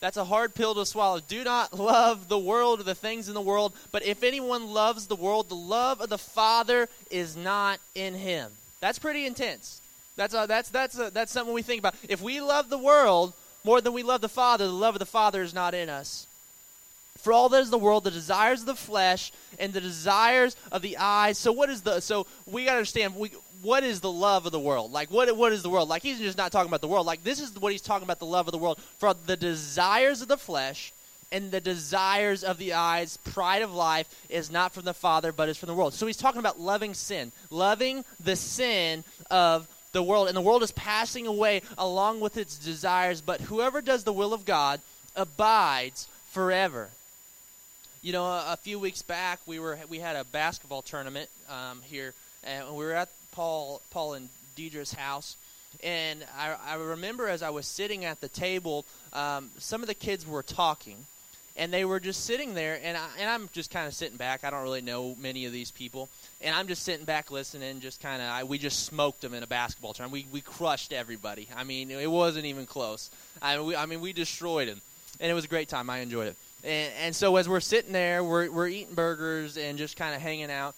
That's 0.00 0.16
a 0.16 0.24
hard 0.24 0.54
pill 0.54 0.74
to 0.74 0.86
swallow. 0.86 1.20
Do 1.20 1.42
not 1.42 1.72
love 1.78 2.28
the 2.28 2.38
world 2.38 2.80
or 2.80 2.84
the 2.84 2.94
things 2.94 3.28
in 3.28 3.34
the 3.34 3.40
world, 3.40 3.72
but 3.90 4.04
if 4.04 4.22
anyone 4.22 4.72
loves 4.72 5.06
the 5.06 5.16
world, 5.16 5.48
the 5.48 5.56
love 5.56 6.00
of 6.00 6.08
the 6.08 6.18
Father 6.18 6.88
is 7.10 7.36
not 7.36 7.80
in 7.94 8.14
him. 8.14 8.52
That's 8.80 8.98
pretty 8.98 9.26
intense. 9.26 9.80
That's 10.16 10.34
a, 10.34 10.46
that's 10.48 10.68
that's 10.70 10.98
a, 10.98 11.10
that's 11.10 11.32
something 11.32 11.54
we 11.54 11.62
think 11.62 11.80
about. 11.80 11.94
If 12.08 12.20
we 12.20 12.40
love 12.40 12.70
the 12.70 12.78
world 12.78 13.34
more 13.64 13.80
than 13.80 13.92
we 13.92 14.02
love 14.02 14.20
the 14.20 14.28
Father, 14.28 14.66
the 14.66 14.72
love 14.72 14.94
of 14.94 14.98
the 14.98 15.06
Father 15.06 15.42
is 15.42 15.54
not 15.54 15.74
in 15.74 15.88
us. 15.88 16.26
For 17.18 17.32
all 17.32 17.48
that 17.48 17.62
is 17.62 17.70
the 17.70 17.78
world, 17.78 18.04
the 18.04 18.12
desires 18.12 18.60
of 18.60 18.66
the 18.66 18.74
flesh 18.76 19.32
and 19.58 19.72
the 19.72 19.80
desires 19.80 20.56
of 20.70 20.82
the 20.82 20.96
eyes. 20.98 21.36
So 21.36 21.50
what 21.52 21.68
is 21.68 21.82
the 21.82 22.00
so 22.00 22.26
we 22.46 22.64
got 22.64 22.72
to 22.72 22.78
understand 22.78 23.16
we 23.16 23.32
what 23.62 23.84
is 23.84 24.00
the 24.00 24.10
love 24.10 24.46
of 24.46 24.52
the 24.52 24.60
world? 24.60 24.92
Like 24.92 25.10
what 25.10 25.34
what 25.36 25.52
is 25.52 25.62
the 25.62 25.70
world? 25.70 25.88
Like 25.88 26.02
he's 26.02 26.18
just 26.18 26.38
not 26.38 26.52
talking 26.52 26.68
about 26.68 26.80
the 26.80 26.88
world. 26.88 27.06
Like 27.06 27.24
this 27.24 27.40
is 27.40 27.58
what 27.58 27.72
he's 27.72 27.82
talking 27.82 28.04
about 28.04 28.18
the 28.18 28.26
love 28.26 28.46
of 28.46 28.52
the 28.52 28.58
world. 28.58 28.78
For 28.98 29.14
the 29.14 29.36
desires 29.36 30.22
of 30.22 30.28
the 30.28 30.36
flesh 30.36 30.92
and 31.30 31.50
the 31.50 31.60
desires 31.60 32.42
of 32.42 32.58
the 32.58 32.72
eyes, 32.72 33.18
pride 33.18 33.62
of 33.62 33.74
life 33.74 34.08
is 34.28 34.50
not 34.50 34.72
from 34.72 34.84
the 34.84 34.94
Father, 34.94 35.32
but 35.32 35.48
is 35.48 35.58
from 35.58 35.66
the 35.66 35.74
world. 35.74 35.94
So 35.94 36.06
he's 36.06 36.16
talking 36.16 36.38
about 36.38 36.60
loving 36.60 36.94
sin, 36.94 37.32
loving 37.50 38.04
the 38.22 38.36
sin 38.36 39.04
of 39.30 39.68
the 39.92 40.02
world, 40.02 40.28
and 40.28 40.36
the 40.36 40.42
world 40.42 40.62
is 40.62 40.72
passing 40.72 41.26
away 41.26 41.62
along 41.76 42.20
with 42.20 42.36
its 42.36 42.58
desires, 42.58 43.20
but 43.20 43.40
whoever 43.42 43.80
does 43.80 44.04
the 44.04 44.12
will 44.12 44.34
of 44.34 44.44
God 44.44 44.80
abides 45.16 46.08
forever. 46.30 46.90
You 48.02 48.12
know, 48.12 48.24
a, 48.24 48.52
a 48.52 48.56
few 48.56 48.78
weeks 48.78 49.02
back, 49.02 49.40
we 49.46 49.58
were 49.58 49.78
we 49.88 49.98
had 49.98 50.16
a 50.16 50.24
basketball 50.24 50.82
tournament 50.82 51.28
um, 51.48 51.80
here, 51.84 52.14
and 52.44 52.70
we 52.70 52.84
were 52.84 52.92
at 52.92 53.08
Paul 53.38 53.80
Paul 53.90 54.14
and 54.14 54.28
Deidre's 54.56 54.92
house, 54.92 55.36
and 55.84 56.26
I, 56.36 56.56
I 56.66 56.74
remember 56.74 57.28
as 57.28 57.40
I 57.40 57.50
was 57.50 57.68
sitting 57.68 58.04
at 58.04 58.20
the 58.20 58.26
table, 58.26 58.84
um, 59.12 59.50
some 59.58 59.80
of 59.80 59.86
the 59.86 59.94
kids 59.94 60.26
were 60.26 60.42
talking, 60.42 60.96
and 61.56 61.72
they 61.72 61.84
were 61.84 62.00
just 62.00 62.24
sitting 62.24 62.54
there, 62.54 62.80
and 62.82 62.96
I, 62.96 63.06
and 63.20 63.30
I'm 63.30 63.48
just 63.52 63.70
kind 63.70 63.86
of 63.86 63.94
sitting 63.94 64.16
back. 64.16 64.42
I 64.42 64.50
don't 64.50 64.64
really 64.64 64.80
know 64.80 65.14
many 65.20 65.46
of 65.46 65.52
these 65.52 65.70
people, 65.70 66.08
and 66.40 66.52
I'm 66.52 66.66
just 66.66 66.82
sitting 66.82 67.04
back 67.04 67.30
listening. 67.30 67.78
Just 67.78 68.00
kind 68.00 68.20
of, 68.20 68.48
we 68.48 68.58
just 68.58 68.86
smoked 68.86 69.20
them 69.20 69.34
in 69.34 69.44
a 69.44 69.46
basketball 69.46 69.92
tournament. 69.92 70.24
We 70.24 70.32
we 70.32 70.40
crushed 70.40 70.92
everybody. 70.92 71.46
I 71.56 71.62
mean, 71.62 71.92
it 71.92 72.10
wasn't 72.10 72.46
even 72.46 72.66
close. 72.66 73.08
I 73.40 73.60
we, 73.60 73.76
I 73.76 73.86
mean, 73.86 74.00
we 74.00 74.12
destroyed 74.12 74.66
them, 74.66 74.80
and 75.20 75.30
it 75.30 75.34
was 75.34 75.44
a 75.44 75.48
great 75.48 75.68
time. 75.68 75.88
I 75.90 75.98
enjoyed 75.98 76.26
it. 76.26 76.36
And, 76.64 76.92
and 77.04 77.14
so 77.14 77.36
as 77.36 77.48
we're 77.48 77.60
sitting 77.60 77.92
there, 77.92 78.24
we're 78.24 78.50
we're 78.50 78.66
eating 78.66 78.96
burgers 78.96 79.56
and 79.56 79.78
just 79.78 79.96
kind 79.96 80.16
of 80.16 80.20
hanging 80.20 80.50
out. 80.50 80.74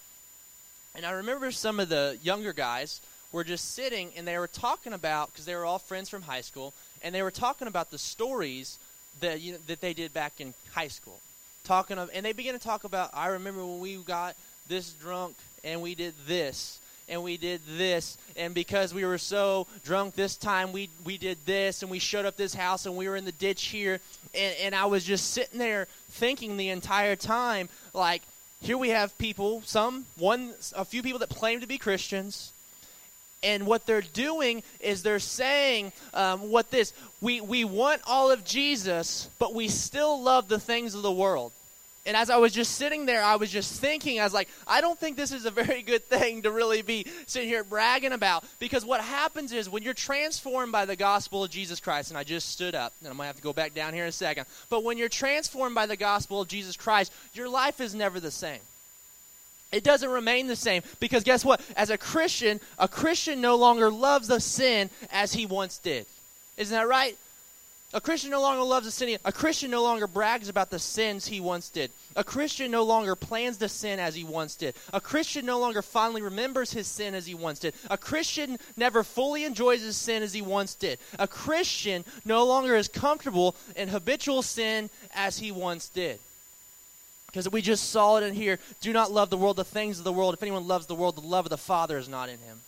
And 1.00 1.06
I 1.06 1.12
remember 1.12 1.50
some 1.50 1.80
of 1.80 1.88
the 1.88 2.18
younger 2.22 2.52
guys 2.52 3.00
were 3.32 3.42
just 3.42 3.74
sitting 3.74 4.10
and 4.18 4.28
they 4.28 4.36
were 4.36 4.46
talking 4.46 4.92
about 4.92 5.32
because 5.32 5.46
they 5.46 5.54
were 5.54 5.64
all 5.64 5.78
friends 5.78 6.10
from 6.10 6.20
high 6.20 6.42
school, 6.42 6.74
and 7.02 7.14
they 7.14 7.22
were 7.22 7.30
talking 7.30 7.68
about 7.68 7.90
the 7.90 7.96
stories 7.96 8.78
that 9.20 9.40
you 9.40 9.52
know, 9.52 9.58
that 9.66 9.80
they 9.80 9.94
did 9.94 10.12
back 10.12 10.42
in 10.42 10.52
high 10.72 10.88
school. 10.88 11.18
Talking 11.64 11.96
of, 11.96 12.10
and 12.12 12.26
they 12.26 12.34
began 12.34 12.52
to 12.52 12.60
talk 12.60 12.84
about. 12.84 13.08
I 13.14 13.28
remember 13.28 13.64
when 13.64 13.80
we 13.80 13.96
got 13.96 14.36
this 14.68 14.92
drunk 14.92 15.36
and 15.64 15.80
we 15.80 15.94
did 15.94 16.12
this 16.26 16.80
and 17.08 17.22
we 17.22 17.38
did 17.38 17.62
this 17.78 18.18
and 18.36 18.54
because 18.54 18.92
we 18.92 19.06
were 19.06 19.16
so 19.16 19.66
drunk 19.82 20.14
this 20.16 20.36
time 20.36 20.70
we 20.70 20.90
we 21.06 21.16
did 21.16 21.38
this 21.46 21.80
and 21.80 21.90
we 21.90 21.98
showed 21.98 22.26
up 22.26 22.36
this 22.36 22.52
house 22.52 22.84
and 22.84 22.94
we 22.94 23.08
were 23.08 23.16
in 23.16 23.24
the 23.24 23.32
ditch 23.32 23.68
here 23.68 24.00
and, 24.34 24.54
and 24.60 24.74
I 24.74 24.84
was 24.84 25.02
just 25.02 25.30
sitting 25.30 25.58
there 25.58 25.88
thinking 26.10 26.58
the 26.58 26.68
entire 26.68 27.16
time 27.16 27.70
like 27.94 28.20
here 28.60 28.76
we 28.76 28.90
have 28.90 29.16
people 29.18 29.62
some 29.64 30.06
one 30.18 30.54
a 30.76 30.84
few 30.84 31.02
people 31.02 31.18
that 31.18 31.30
claim 31.30 31.60
to 31.60 31.66
be 31.66 31.78
Christians 31.78 32.52
and 33.42 33.66
what 33.66 33.86
they're 33.86 34.02
doing 34.02 34.62
is 34.80 35.02
they're 35.02 35.18
saying 35.18 35.92
um, 36.12 36.50
what 36.50 36.70
this 36.70 36.92
we, 37.20 37.40
we 37.40 37.64
want 37.64 38.02
all 38.06 38.30
of 38.30 38.44
jesus 38.44 39.30
but 39.38 39.54
we 39.54 39.68
still 39.68 40.20
love 40.20 40.48
the 40.48 40.60
things 40.60 40.94
of 40.94 41.02
the 41.02 41.12
world 41.12 41.52
and 42.06 42.16
as 42.16 42.30
I 42.30 42.38
was 42.38 42.52
just 42.52 42.76
sitting 42.76 43.04
there, 43.04 43.22
I 43.22 43.36
was 43.36 43.50
just 43.50 43.78
thinking, 43.78 44.20
I 44.20 44.24
was 44.24 44.32
like, 44.32 44.48
I 44.66 44.80
don't 44.80 44.98
think 44.98 45.16
this 45.16 45.32
is 45.32 45.44
a 45.44 45.50
very 45.62 45.82
good 45.82 46.04
thing 46.04 46.42
to 46.42 46.50
really 46.50 46.82
be 46.82 47.06
sitting 47.26 47.48
here 47.48 47.62
bragging 47.62 48.12
about. 48.12 48.44
Because 48.58 48.84
what 48.84 49.00
happens 49.02 49.52
is 49.52 49.68
when 49.68 49.82
you're 49.82 49.92
transformed 49.92 50.72
by 50.72 50.86
the 50.86 50.96
gospel 50.96 51.44
of 51.44 51.50
Jesus 51.50 51.78
Christ, 51.78 52.10
and 52.10 52.16
I 52.16 52.24
just 52.24 52.48
stood 52.48 52.74
up, 52.74 52.94
and 53.00 53.08
I'm 53.08 53.16
going 53.16 53.24
to 53.24 53.28
have 53.28 53.36
to 53.36 53.42
go 53.42 53.52
back 53.52 53.74
down 53.74 53.92
here 53.92 54.04
in 54.04 54.08
a 54.08 54.12
second. 54.12 54.46
But 54.70 54.82
when 54.82 54.96
you're 54.96 55.10
transformed 55.10 55.74
by 55.74 55.86
the 55.86 55.96
gospel 55.96 56.40
of 56.40 56.48
Jesus 56.48 56.76
Christ, 56.76 57.12
your 57.34 57.48
life 57.48 57.80
is 57.80 57.94
never 57.94 58.18
the 58.18 58.30
same. 58.30 58.60
It 59.70 59.84
doesn't 59.84 60.10
remain 60.10 60.46
the 60.46 60.56
same 60.56 60.82
because 60.98 61.22
guess 61.22 61.44
what? 61.44 61.60
As 61.76 61.90
a 61.90 61.98
Christian, 61.98 62.60
a 62.78 62.88
Christian 62.88 63.40
no 63.40 63.56
longer 63.56 63.90
loves 63.90 64.26
the 64.26 64.40
sin 64.40 64.90
as 65.12 65.32
he 65.32 65.46
once 65.46 65.78
did. 65.78 66.06
Isn't 66.56 66.76
that 66.76 66.88
right? 66.88 67.16
A 67.92 68.00
Christian 68.00 68.30
no 68.30 68.40
longer 68.40 68.62
loves 68.62 68.86
the 68.86 68.92
sin. 68.92 69.18
A 69.24 69.32
Christian 69.32 69.70
no 69.70 69.82
longer 69.82 70.06
brags 70.06 70.48
about 70.48 70.70
the 70.70 70.78
sins 70.78 71.26
he 71.26 71.40
once 71.40 71.68
did. 71.68 71.90
A 72.14 72.22
Christian 72.22 72.70
no 72.70 72.84
longer 72.84 73.16
plans 73.16 73.56
to 73.56 73.68
sin 73.68 73.98
as 73.98 74.14
he 74.14 74.22
once 74.22 74.54
did. 74.54 74.76
A 74.92 75.00
Christian 75.00 75.44
no 75.44 75.58
longer 75.58 75.82
fondly 75.82 76.22
remembers 76.22 76.72
his 76.72 76.86
sin 76.86 77.16
as 77.16 77.26
he 77.26 77.34
once 77.34 77.58
did. 77.58 77.74
A 77.90 77.98
Christian 77.98 78.58
never 78.76 79.02
fully 79.02 79.42
enjoys 79.42 79.82
his 79.82 79.96
sin 79.96 80.22
as 80.22 80.32
he 80.32 80.40
once 80.40 80.74
did. 80.74 81.00
A 81.18 81.26
Christian 81.26 82.04
no 82.24 82.44
longer 82.44 82.76
is 82.76 82.86
comfortable 82.86 83.56
in 83.74 83.88
habitual 83.88 84.42
sin 84.42 84.88
as 85.12 85.38
he 85.38 85.50
once 85.50 85.88
did. 85.88 86.20
Because 87.26 87.48
we 87.48 87.60
just 87.60 87.90
saw 87.90 88.18
it 88.18 88.22
in 88.22 88.34
here. 88.34 88.60
Do 88.80 88.92
not 88.92 89.10
love 89.10 89.30
the 89.30 89.36
world, 89.36 89.56
the 89.56 89.64
things 89.64 89.98
of 89.98 90.04
the 90.04 90.12
world. 90.12 90.34
If 90.34 90.42
anyone 90.42 90.68
loves 90.68 90.86
the 90.86 90.94
world, 90.94 91.16
the 91.16 91.26
love 91.26 91.46
of 91.46 91.50
the 91.50 91.58
Father 91.58 91.98
is 91.98 92.08
not 92.08 92.28
in 92.28 92.38
him. 92.38 92.60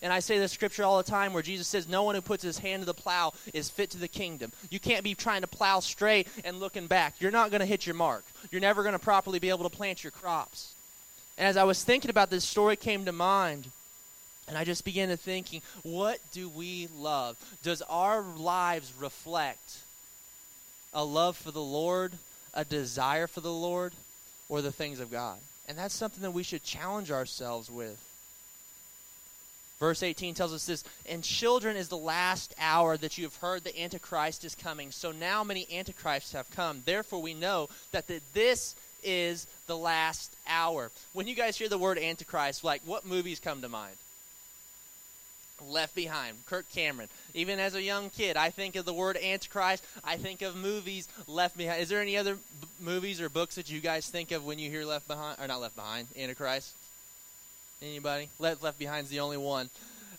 And 0.00 0.12
I 0.12 0.20
say 0.20 0.38
this 0.38 0.52
scripture 0.52 0.84
all 0.84 0.98
the 0.98 1.10
time 1.10 1.32
where 1.32 1.42
Jesus 1.42 1.66
says, 1.66 1.88
No 1.88 2.04
one 2.04 2.14
who 2.14 2.20
puts 2.20 2.42
his 2.42 2.58
hand 2.58 2.82
to 2.82 2.86
the 2.86 2.94
plow 2.94 3.32
is 3.52 3.68
fit 3.68 3.90
to 3.90 3.98
the 3.98 4.08
kingdom. 4.08 4.52
You 4.70 4.78
can't 4.78 5.02
be 5.02 5.14
trying 5.14 5.40
to 5.40 5.48
plow 5.48 5.80
straight 5.80 6.28
and 6.44 6.60
looking 6.60 6.86
back. 6.86 7.16
You're 7.18 7.32
not 7.32 7.50
going 7.50 7.60
to 7.60 7.66
hit 7.66 7.86
your 7.86 7.96
mark. 7.96 8.24
You're 8.50 8.60
never 8.60 8.82
going 8.82 8.92
to 8.92 8.98
properly 8.98 9.38
be 9.38 9.48
able 9.48 9.68
to 9.68 9.76
plant 9.76 10.04
your 10.04 10.12
crops. 10.12 10.74
And 11.36 11.46
as 11.46 11.56
I 11.56 11.64
was 11.64 11.82
thinking 11.82 12.10
about 12.10 12.30
this 12.30 12.44
story 12.44 12.76
came 12.76 13.04
to 13.06 13.12
mind, 13.12 13.66
and 14.48 14.56
I 14.56 14.64
just 14.64 14.84
began 14.84 15.08
to 15.08 15.16
thinking, 15.16 15.62
what 15.82 16.18
do 16.32 16.48
we 16.48 16.88
love? 16.96 17.36
Does 17.62 17.82
our 17.82 18.22
lives 18.22 18.92
reflect 18.98 19.78
a 20.94 21.04
love 21.04 21.36
for 21.36 21.50
the 21.50 21.60
Lord, 21.60 22.12
a 22.54 22.64
desire 22.64 23.26
for 23.26 23.40
the 23.40 23.52
Lord, 23.52 23.92
or 24.48 24.62
the 24.62 24.72
things 24.72 25.00
of 25.00 25.10
God? 25.10 25.38
And 25.68 25.76
that's 25.76 25.94
something 25.94 26.22
that 26.22 26.30
we 26.30 26.42
should 26.42 26.64
challenge 26.64 27.10
ourselves 27.10 27.70
with. 27.70 28.02
Verse 29.80 30.02
18 30.02 30.34
tells 30.34 30.52
us 30.52 30.66
this 30.66 30.84
And 31.08 31.22
children 31.22 31.76
is 31.76 31.88
the 31.88 31.96
last 31.96 32.54
hour 32.58 32.96
that 32.96 33.16
you 33.16 33.24
have 33.24 33.36
heard 33.36 33.64
the 33.64 33.80
Antichrist 33.80 34.44
is 34.44 34.54
coming. 34.54 34.90
So 34.90 35.12
now 35.12 35.44
many 35.44 35.66
Antichrists 35.72 36.32
have 36.32 36.50
come. 36.50 36.82
Therefore, 36.84 37.22
we 37.22 37.34
know 37.34 37.68
that 37.92 38.08
the, 38.08 38.20
this 38.34 38.74
is 39.04 39.46
the 39.66 39.76
last 39.76 40.34
hour. 40.48 40.90
When 41.12 41.28
you 41.28 41.34
guys 41.34 41.56
hear 41.56 41.68
the 41.68 41.78
word 41.78 41.98
Antichrist, 41.98 42.64
like 42.64 42.82
what 42.84 43.06
movies 43.06 43.40
come 43.40 43.62
to 43.62 43.68
mind? 43.68 43.94
Left 45.66 45.94
Behind, 45.94 46.36
Kirk 46.46 46.66
Cameron. 46.72 47.08
Even 47.34 47.58
as 47.58 47.74
a 47.74 47.82
young 47.82 48.10
kid, 48.10 48.36
I 48.36 48.50
think 48.50 48.76
of 48.76 48.84
the 48.84 48.92
word 48.92 49.16
Antichrist. 49.16 49.84
I 50.04 50.16
think 50.16 50.42
of 50.42 50.54
movies 50.56 51.08
Left 51.26 51.56
Behind. 51.56 51.82
Is 51.82 51.88
there 51.88 52.00
any 52.00 52.16
other 52.16 52.34
b- 52.34 52.40
movies 52.80 53.20
or 53.20 53.28
books 53.28 53.56
that 53.56 53.70
you 53.70 53.80
guys 53.80 54.08
think 54.08 54.30
of 54.30 54.44
when 54.44 54.60
you 54.60 54.70
hear 54.70 54.84
Left 54.84 55.08
Behind? 55.08 55.36
Or 55.40 55.48
not 55.48 55.60
Left 55.60 55.74
Behind, 55.74 56.06
Antichrist? 56.16 56.74
Anybody? 57.82 58.28
Left, 58.38 58.62
Left 58.62 58.78
Behind's 58.78 59.10
the 59.10 59.20
only 59.20 59.36
one. 59.36 59.70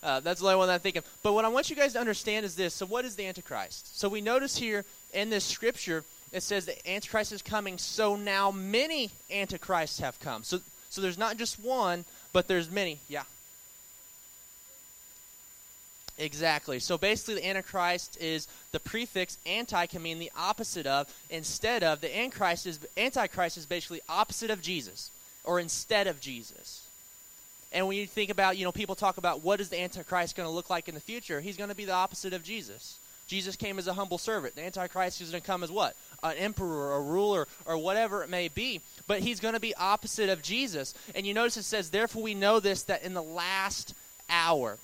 Uh, 0.02 0.20
that's 0.20 0.40
the 0.40 0.46
only 0.46 0.56
one 0.56 0.68
that 0.68 0.74
I'm 0.74 0.80
thinking. 0.80 1.02
But 1.22 1.34
what 1.34 1.44
I 1.44 1.48
want 1.48 1.68
you 1.68 1.76
guys 1.76 1.92
to 1.92 2.00
understand 2.00 2.46
is 2.46 2.54
this. 2.56 2.74
So, 2.74 2.86
what 2.86 3.04
is 3.04 3.16
the 3.16 3.26
Antichrist? 3.26 3.98
So, 3.98 4.08
we 4.08 4.22
notice 4.22 4.56
here 4.56 4.84
in 5.12 5.28
this 5.28 5.44
scripture, 5.44 6.04
it 6.32 6.42
says 6.42 6.66
the 6.66 6.90
Antichrist 6.90 7.32
is 7.32 7.42
coming. 7.42 7.78
So 7.78 8.16
now 8.16 8.50
many 8.50 9.10
Antichrists 9.30 10.00
have 10.00 10.20
come. 10.20 10.44
So, 10.44 10.60
so 10.88 11.00
there's 11.00 11.18
not 11.18 11.36
just 11.36 11.58
one, 11.58 12.04
but 12.32 12.48
there's 12.48 12.70
many. 12.70 12.98
Yeah. 13.08 13.24
Exactly. 16.18 16.78
So 16.78 16.98
basically, 16.98 17.36
the 17.36 17.48
Antichrist 17.48 18.16
is 18.20 18.46
the 18.72 18.80
prefix 18.80 19.38
anti 19.46 19.86
can 19.86 20.02
mean 20.02 20.18
the 20.18 20.30
opposite 20.38 20.86
of 20.86 21.12
instead 21.30 21.82
of. 21.82 22.00
The 22.00 22.16
Antichrist 22.16 22.66
is 22.66 22.78
Antichrist 22.96 23.56
is 23.56 23.66
basically 23.66 24.00
opposite 24.08 24.50
of 24.50 24.60
Jesus 24.60 25.10
or 25.44 25.58
instead 25.58 26.06
of 26.06 26.20
Jesus. 26.20 26.86
And 27.72 27.86
when 27.86 27.96
you 27.96 28.06
think 28.06 28.30
about, 28.30 28.56
you 28.56 28.64
know, 28.64 28.72
people 28.72 28.94
talk 28.94 29.16
about 29.16 29.42
what 29.42 29.60
is 29.60 29.68
the 29.68 29.80
Antichrist 29.80 30.36
going 30.36 30.48
to 30.48 30.54
look 30.54 30.70
like 30.70 30.88
in 30.88 30.94
the 30.94 31.00
future, 31.00 31.40
he's 31.40 31.56
going 31.56 31.70
to 31.70 31.76
be 31.76 31.84
the 31.84 31.92
opposite 31.92 32.32
of 32.32 32.42
Jesus. 32.42 32.98
Jesus 33.28 33.54
came 33.54 33.78
as 33.78 33.86
a 33.86 33.92
humble 33.92 34.18
servant. 34.18 34.56
The 34.56 34.64
Antichrist 34.64 35.20
is 35.20 35.30
going 35.30 35.40
to 35.40 35.46
come 35.46 35.62
as 35.62 35.70
what? 35.70 35.94
An 36.24 36.36
emperor, 36.36 36.96
a 36.96 37.00
ruler, 37.00 37.46
or 37.64 37.78
whatever 37.78 38.24
it 38.24 38.28
may 38.28 38.48
be. 38.48 38.80
But 39.06 39.20
he's 39.20 39.38
going 39.38 39.54
to 39.54 39.60
be 39.60 39.72
opposite 39.76 40.28
of 40.28 40.42
Jesus. 40.42 40.94
And 41.14 41.24
you 41.24 41.32
notice 41.32 41.56
it 41.56 41.62
says, 41.62 41.90
therefore 41.90 42.24
we 42.24 42.34
know 42.34 42.58
this, 42.58 42.82
that 42.84 43.04
in 43.04 43.14
the 43.14 43.22
last 43.22 43.94
hour. 44.28 44.78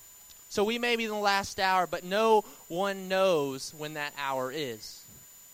So 0.47 0.63
we 0.63 0.79
may 0.79 0.95
be 0.95 1.03
in 1.03 1.09
the 1.09 1.17
last 1.17 1.59
hour, 1.59 1.87
but 1.87 2.05
no 2.05 2.45
one 2.69 3.09
knows 3.09 3.73
when 3.77 3.95
that 3.95 4.13
hour 4.17 4.49
is. 4.49 5.03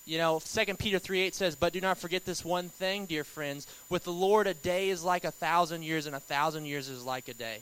You 0.06 0.18
know, 0.18 0.42
2 0.44 0.76
Peter 0.76 1.00
3 1.00 1.22
8 1.22 1.36
says, 1.36 1.56
But 1.56 1.74
do 1.74 1.80
not 1.80 1.98
forget 1.98 2.26
this 2.26 2.44
one 2.44 2.70
thing, 2.70 3.06
dear 3.06 3.24
friends. 3.24 3.68
With 3.89 4.04
the 4.04 4.12
Lord, 4.12 4.48
a 4.48 4.54
day 4.54 4.89
is 4.89 5.04
like 5.04 5.24
a 5.24 5.32
thousand 5.32 5.84
years, 5.84 6.06
and 6.06 6.16
a 6.16 6.20
thousand 6.20 6.66
years 6.66 6.89
is 6.89 7.06
like 7.06 7.30
a 7.30 7.34
day. 7.34 7.60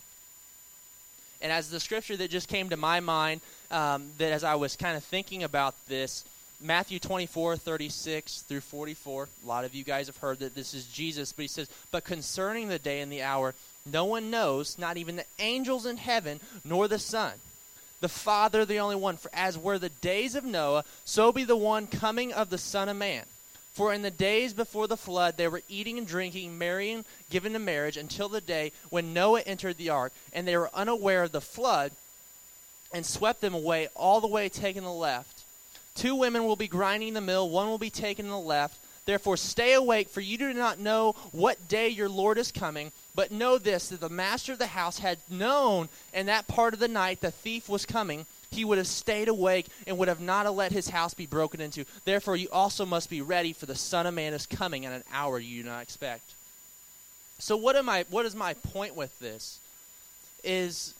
And 1.42 1.52
as 1.52 1.70
the 1.70 1.80
scripture 1.80 2.18
that 2.18 2.32
just 2.32 2.48
came 2.48 2.70
to 2.70 2.78
my 2.78 3.00
mind, 3.00 3.42
um, 3.70 4.10
that 4.18 4.32
as 4.32 4.44
I 4.44 4.56
was 4.56 4.76
kind 4.76 4.98
of 4.98 5.04
thinking 5.04 5.44
about 5.44 5.76
this, 5.88 6.24
Matthew 6.60 7.00
24, 7.00 7.58
36 7.58 8.42
through 8.42 8.62
44. 8.62 9.28
A 9.44 9.48
lot 9.48 9.66
of 9.66 9.74
you 9.74 9.84
guys 9.84 10.08
have 10.08 10.18
heard 10.18 10.40
that 10.40 10.54
this 10.56 10.74
is 10.74 10.86
Jesus, 10.86 11.34
but 11.34 11.44
he 11.44 11.48
says, 11.48 11.70
But 11.92 12.04
concerning 12.04 12.70
the 12.70 12.80
day 12.80 13.02
and 13.02 13.12
the 13.12 13.24
hour, 13.24 13.54
no 13.92 14.06
one 14.06 14.30
knows, 14.30 14.78
not 14.78 14.98
even 14.98 15.16
the 15.16 15.26
angels 15.40 15.86
in 15.86 15.98
heaven, 15.98 16.40
nor 16.64 16.88
the 16.88 17.00
Son 17.00 17.34
the 18.02 18.10
Father, 18.10 18.66
the 18.66 18.80
only 18.80 18.96
one. 18.96 19.16
For 19.16 19.32
as 19.34 19.58
were 19.58 19.80
the 19.80 19.90
days 19.90 20.36
of 20.36 20.44
Noah, 20.44 20.84
so 21.06 21.32
be 21.32 21.44
the 21.44 21.56
one 21.56 21.88
coming 21.88 22.34
of 22.34 22.50
the 22.50 22.58
Son 22.58 22.90
of 22.90 22.98
Man. 22.98 23.24
For 23.74 23.94
in 23.94 24.02
the 24.02 24.12
days 24.12 24.54
before 24.54 24.88
the 24.88 24.98
flood, 24.98 25.38
they 25.38 25.48
were 25.48 25.62
eating 25.70 25.98
and 25.98 26.06
drinking, 26.06 26.58
marrying, 26.58 27.06
given 27.30 27.54
to 27.54 27.60
marriage, 27.60 27.96
until 27.96 28.28
the 28.28 28.42
day 28.42 28.74
when 28.90 29.14
Noah 29.14 29.42
entered 29.42 29.78
the 29.78 29.90
ark, 29.90 30.12
and 30.34 30.46
they 30.46 30.58
were 30.58 30.70
unaware 30.74 31.24
of 31.24 31.32
the 31.32 31.40
flood, 31.40 31.94
and 32.94 33.06
swept 33.06 33.40
them 33.40 33.54
away, 33.54 33.88
all 33.96 34.20
the 34.20 34.28
way 34.28 34.50
taken 34.50 34.84
the 34.84 34.92
left. 34.92 35.44
Two 35.96 36.16
women 36.16 36.44
will 36.46 36.58
be 36.58 36.68
grinding 36.68 37.14
the 37.14 37.22
mill, 37.22 37.50
one 37.50 37.70
will 37.70 37.78
be 37.78 37.90
taken 37.90 38.28
the 38.28 38.38
left. 38.38 38.78
Therefore, 39.12 39.36
stay 39.36 39.74
awake, 39.74 40.08
for 40.08 40.22
you 40.22 40.38
do 40.38 40.54
not 40.54 40.80
know 40.80 41.16
what 41.34 41.68
day 41.68 41.90
your 41.90 42.08
Lord 42.08 42.38
is 42.38 42.50
coming. 42.50 42.94
But 43.14 43.30
know 43.30 43.58
this 43.58 43.90
that 43.90 44.00
the 44.00 44.08
master 44.08 44.54
of 44.54 44.58
the 44.58 44.68
house 44.68 45.00
had 45.00 45.18
known 45.30 45.90
in 46.14 46.28
that 46.28 46.48
part 46.48 46.74
of 46.74 46.80
the 46.80 46.88
night 46.88 47.20
the 47.20 47.30
thief 47.30 47.68
was 47.68 47.86
coming, 47.86 48.26
he 48.52 48.64
would 48.64 48.78
have 48.78 48.88
stayed 48.88 49.28
awake 49.28 49.66
and 49.86 49.98
would 49.98 50.08
have 50.08 50.22
not 50.22 50.56
let 50.56 50.72
his 50.72 50.88
house 50.88 51.14
be 51.14 51.26
broken 51.26 51.60
into. 51.60 51.84
Therefore, 52.06 52.38
you 52.38 52.48
also 52.54 52.86
must 52.86 53.10
be 53.10 53.22
ready, 53.22 53.52
for 53.52 53.66
the 53.66 53.76
Son 53.76 54.08
of 54.08 54.14
Man 54.14 54.34
is 54.34 54.46
coming 54.46 54.86
at 54.86 54.94
an 54.94 55.04
hour 55.12 55.40
you 55.40 55.62
do 55.62 55.68
not 55.68 55.84
expect. 55.84 56.34
So, 57.38 57.58
what 57.58 57.76
am 57.76 57.90
I? 57.90 58.06
What 58.10 58.26
is 58.26 58.34
my 58.34 58.54
point 58.54 58.96
with 58.96 59.20
this? 59.20 59.60
Is 60.42 60.94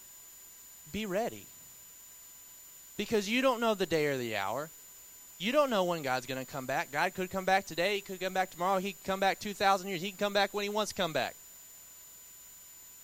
be 0.92 1.06
ready, 1.06 1.46
because 2.98 3.30
you 3.30 3.42
don't 3.42 3.62
know 3.62 3.74
the 3.74 3.86
day 3.86 4.08
or 4.08 4.18
the 4.18 4.36
hour. 4.36 4.70
You 5.42 5.52
don't 5.52 5.72
know 5.72 5.86
when 5.86 6.04
God's 6.04 6.28
going 6.28 6.40
to 6.40 6.50
come 6.50 6.68
back. 6.68 6.92
God 6.92 7.16
could 7.16 7.32
come 7.32 7.46
back 7.46 7.66
today. 7.66 7.96
He 7.96 8.02
could 8.02 8.20
come 8.20 8.32
back 8.32 8.52
tomorrow. 8.52 8.78
He 8.78 8.94
could 8.94 9.04
come 9.04 9.20
back 9.20 9.40
2,000 9.40 9.88
years. 9.88 10.00
He 10.00 10.10
can 10.10 10.20
come 10.20 10.34
back 10.34 10.54
when 10.54 10.62
he 10.62 10.70
wants 10.70 10.92
to 10.92 11.02
come 11.02 11.14
back. 11.14 11.36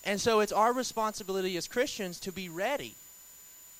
And 0.06 0.21
so 0.21 0.39
it's 0.41 0.52
our 0.52 0.71
responsibility 0.71 1.58
as 1.58 1.67
Christians 1.67 2.19
to 2.19 2.32
be 2.32 2.47
ready 2.47 2.93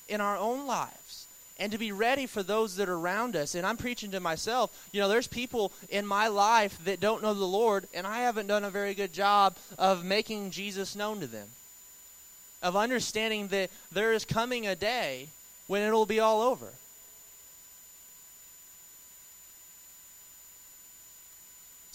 in 0.08 0.20
our 0.20 0.36
own 0.36 0.66
lives 0.66 1.28
and 1.56 1.70
to 1.70 1.78
be 1.78 1.92
ready 1.92 2.26
for 2.26 2.42
those 2.42 2.74
that 2.76 2.88
are 2.88 2.98
around 2.98 3.36
us. 3.36 3.54
And 3.54 3.64
I'm 3.64 3.76
preaching 3.76 4.10
to 4.10 4.18
myself. 4.18 4.88
You 4.90 5.00
know, 5.00 5.08
there's 5.08 5.28
people 5.28 5.70
in 5.88 6.04
my 6.04 6.26
life 6.26 6.84
that 6.84 6.98
don't 6.98 7.22
know 7.22 7.34
the 7.34 7.44
Lord, 7.44 7.86
and 7.94 8.08
I 8.08 8.22
haven't 8.22 8.48
done 8.48 8.64
a 8.64 8.70
very 8.70 8.94
good 8.94 9.12
job 9.12 9.56
of 9.78 10.04
making 10.04 10.50
Jesus 10.50 10.96
known 10.96 11.20
to 11.20 11.28
them, 11.28 11.46
of 12.60 12.74
understanding 12.74 13.48
that 13.48 13.70
there 13.92 14.12
is 14.12 14.24
coming 14.24 14.66
a 14.66 14.74
day 14.74 15.28
when 15.68 15.82
it'll 15.82 16.06
be 16.06 16.18
all 16.18 16.42
over. 16.42 16.70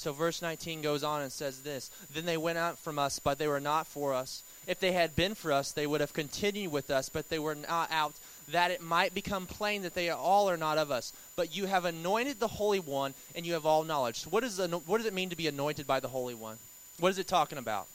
So 0.04 0.12
verse 0.12 0.42
19 0.42 0.82
goes 0.82 1.02
on 1.02 1.22
and 1.22 1.32
says 1.32 1.62
this 1.62 1.90
Then 2.14 2.26
they 2.26 2.36
went 2.36 2.58
out 2.58 2.78
from 2.78 3.00
us, 3.00 3.20
but 3.20 3.40
they 3.40 3.48
were 3.48 3.62
not 3.62 3.88
for 3.88 4.14
us. 4.14 4.44
If 4.68 4.82
they 4.82 4.92
had 4.92 5.16
been 5.16 5.34
for 5.34 5.54
us, 5.54 5.72
they 5.72 5.88
would 5.88 6.02
have 6.02 6.12
continued 6.12 6.74
with 6.74 6.92
us, 6.92 7.08
but 7.08 7.30
they 7.30 7.40
were 7.40 7.56
not 7.56 7.90
out, 7.90 8.14
that 8.52 8.70
it 8.70 8.82
might 8.82 9.14
become 9.14 9.46
plain 9.46 9.82
that 9.84 9.94
they 9.94 10.10
all 10.10 10.50
are 10.50 10.58
not 10.58 10.78
of 10.78 10.92
us. 10.92 11.14
But 11.38 11.56
you 11.56 11.68
have 11.68 11.86
anointed 11.86 12.42
the 12.42 12.50
Holy 12.50 12.82
One, 12.82 13.14
and 13.34 13.46
you 13.46 13.54
have 13.54 13.66
all 13.66 13.86
knowledge. 13.86 14.20
So 14.20 14.30
what, 14.30 14.44
is, 14.44 14.60
what 14.60 14.98
does 14.98 15.06
it 15.06 15.14
mean 15.14 15.30
to 15.30 15.38
be 15.38 15.48
anointed 15.48 15.88
by 15.88 16.02
the 16.02 16.10
Holy 16.10 16.36
One? 16.36 16.58
What 17.00 17.10
is 17.10 17.18
it 17.18 17.28
talking 17.28 17.58
about? 17.58 17.88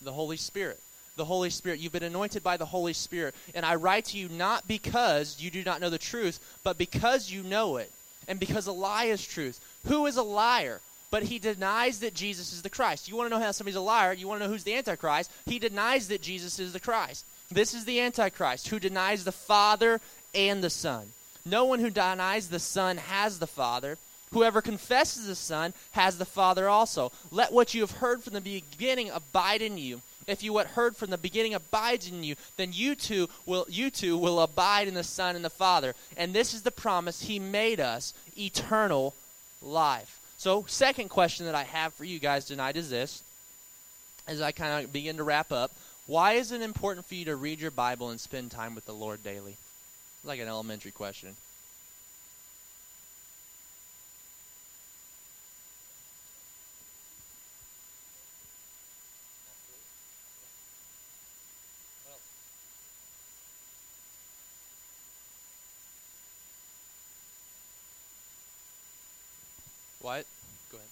The 0.00 0.12
Holy 0.12 0.38
Spirit 0.38 0.80
the 1.14 1.26
Holy 1.26 1.50
Spirit. 1.50 1.78
You've 1.78 1.92
been 1.92 2.02
anointed 2.02 2.42
by 2.42 2.56
the 2.56 2.64
Holy 2.64 2.94
Spirit. 2.94 3.34
And 3.54 3.66
I 3.66 3.74
write 3.74 4.06
to 4.06 4.16
you 4.16 4.30
not 4.30 4.66
because 4.66 5.36
you 5.38 5.50
do 5.50 5.62
not 5.62 5.78
know 5.78 5.90
the 5.90 5.98
truth, 5.98 6.40
but 6.64 6.78
because 6.78 7.30
you 7.30 7.42
know 7.42 7.76
it, 7.76 7.92
and 8.26 8.40
because 8.40 8.66
a 8.66 8.72
lie 8.72 9.04
is 9.04 9.22
truth. 9.22 9.60
Who 9.86 10.06
is 10.06 10.16
a 10.16 10.22
liar? 10.22 10.80
But 11.10 11.24
he 11.24 11.38
denies 11.38 12.00
that 12.00 12.14
Jesus 12.14 12.52
is 12.52 12.62
the 12.62 12.70
Christ. 12.70 13.08
You 13.08 13.16
want 13.16 13.30
to 13.30 13.36
know 13.36 13.44
how 13.44 13.52
somebody's 13.52 13.76
a 13.76 13.80
liar? 13.80 14.14
You 14.14 14.28
want 14.28 14.40
to 14.40 14.46
know 14.46 14.52
who's 14.52 14.64
the 14.64 14.74
Antichrist? 14.74 15.30
He 15.44 15.58
denies 15.58 16.08
that 16.08 16.22
Jesus 16.22 16.58
is 16.58 16.72
the 16.72 16.80
Christ. 16.80 17.26
This 17.50 17.74
is 17.74 17.84
the 17.84 18.00
Antichrist 18.00 18.68
who 18.68 18.78
denies 18.78 19.24
the 19.24 19.32
Father 19.32 20.00
and 20.34 20.64
the 20.64 20.70
Son. 20.70 21.08
No 21.44 21.66
one 21.66 21.80
who 21.80 21.90
denies 21.90 22.48
the 22.48 22.58
Son 22.58 22.96
has 22.96 23.38
the 23.38 23.46
Father. 23.46 23.98
Whoever 24.32 24.62
confesses 24.62 25.26
the 25.26 25.34
Son 25.34 25.74
has 25.90 26.16
the 26.16 26.24
Father 26.24 26.68
also. 26.68 27.12
Let 27.30 27.52
what 27.52 27.74
you 27.74 27.82
have 27.82 27.90
heard 27.90 28.22
from 28.22 28.32
the 28.32 28.40
beginning 28.40 29.10
abide 29.10 29.60
in 29.60 29.76
you. 29.76 30.00
If 30.26 30.42
you 30.42 30.52
what 30.52 30.68
heard 30.68 30.96
from 30.96 31.10
the 31.10 31.18
beginning 31.18 31.52
abides 31.52 32.08
in 32.08 32.24
you, 32.24 32.36
then 32.56 32.70
you 32.72 32.94
too 32.94 33.28
will 33.44 33.66
you 33.68 33.90
too 33.90 34.16
will 34.16 34.40
abide 34.40 34.88
in 34.88 34.94
the 34.94 35.04
Son 35.04 35.36
and 35.36 35.44
the 35.44 35.50
Father. 35.50 35.94
And 36.16 36.32
this 36.32 36.54
is 36.54 36.62
the 36.62 36.70
promise 36.70 37.22
he 37.22 37.38
made 37.38 37.80
us, 37.80 38.14
eternal 38.38 39.14
life. 39.62 40.20
So, 40.36 40.64
second 40.66 41.08
question 41.08 41.46
that 41.46 41.54
I 41.54 41.62
have 41.62 41.94
for 41.94 42.04
you 42.04 42.18
guys 42.18 42.44
tonight 42.44 42.76
is 42.76 42.90
this 42.90 43.22
as 44.26 44.40
I 44.40 44.52
kind 44.52 44.84
of 44.84 44.92
begin 44.92 45.16
to 45.16 45.24
wrap 45.24 45.52
up. 45.52 45.72
Why 46.06 46.32
is 46.32 46.52
it 46.52 46.62
important 46.62 47.06
for 47.06 47.14
you 47.14 47.24
to 47.26 47.36
read 47.36 47.60
your 47.60 47.70
Bible 47.70 48.10
and 48.10 48.20
spend 48.20 48.50
time 48.50 48.74
with 48.74 48.86
the 48.86 48.94
Lord 48.94 49.22
daily? 49.22 49.56
Like 50.24 50.40
an 50.40 50.48
elementary 50.48 50.90
question. 50.90 51.36
What? 70.02 70.26
Go 70.72 70.78
ahead. 70.78 70.88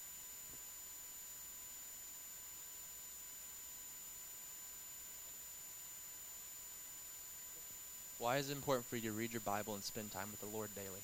Why 8.31 8.37
is 8.37 8.49
it 8.49 8.53
important 8.53 8.87
for 8.87 8.95
you 8.95 9.11
to 9.11 9.11
read 9.11 9.33
your 9.33 9.41
Bible 9.41 9.75
and 9.75 9.83
spend 9.83 10.13
time 10.13 10.31
with 10.31 10.39
the 10.39 10.47
Lord 10.47 10.71
daily? 10.77 11.03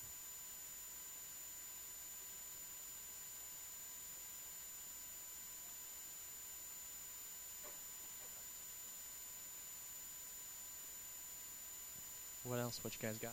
What 12.45 12.61
else? 12.61 12.79
What 12.85 12.95
you 12.95 13.01
guys 13.03 13.19
got? 13.19 13.33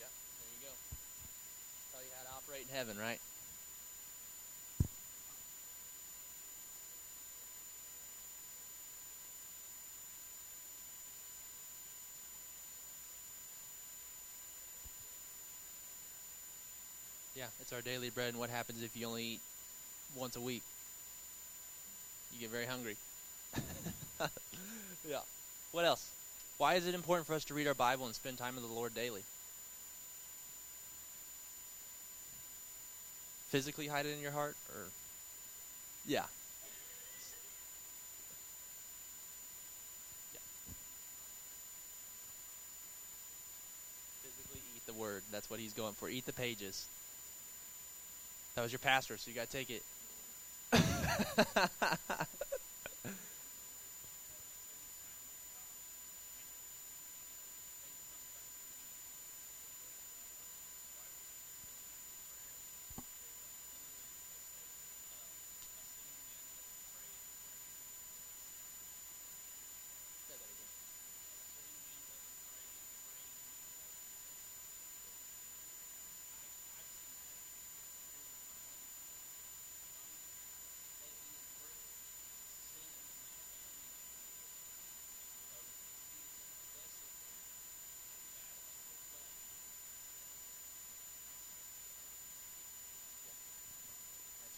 Yeah, 0.00 0.06
there 0.40 0.48
you 0.56 0.64
go. 0.64 0.72
Tell 1.92 2.00
you 2.00 2.08
how 2.16 2.24
to 2.24 2.34
operate 2.34 2.62
in 2.66 2.74
heaven, 2.74 2.96
right? 2.96 3.20
Yeah, 17.40 17.46
it's 17.58 17.72
our 17.72 17.80
daily 17.80 18.10
bread. 18.10 18.28
And 18.28 18.38
what 18.38 18.50
happens 18.50 18.82
if 18.82 18.94
you 18.94 19.06
only 19.06 19.24
eat 19.24 19.40
once 20.14 20.36
a 20.36 20.42
week? 20.42 20.62
You 22.34 22.40
get 22.40 22.50
very 22.50 22.66
hungry. 22.66 22.96
yeah. 25.08 25.20
What 25.72 25.86
else? 25.86 26.10
Why 26.58 26.74
is 26.74 26.86
it 26.86 26.94
important 26.94 27.26
for 27.26 27.32
us 27.32 27.44
to 27.44 27.54
read 27.54 27.66
our 27.66 27.72
Bible 27.72 28.04
and 28.04 28.14
spend 28.14 28.36
time 28.36 28.56
with 28.56 28.68
the 28.68 28.74
Lord 28.74 28.94
daily? 28.94 29.22
Physically 33.48 33.86
hide 33.86 34.04
it 34.04 34.14
in 34.14 34.20
your 34.20 34.32
heart, 34.32 34.54
or 34.74 34.84
yeah, 36.06 36.24
word. 45.00 45.22
That's 45.32 45.48
what 45.48 45.58
he's 45.58 45.72
going 45.72 45.94
for. 45.94 46.08
Eat 46.08 46.26
the 46.26 46.32
pages. 46.32 46.86
That 48.56 48.62
was 48.62 48.72
your 48.72 48.78
pastor, 48.80 49.16
so 49.16 49.30
you 49.30 49.36
got 49.36 49.48
to 49.48 49.56
take 49.56 49.70
it. 49.70 49.82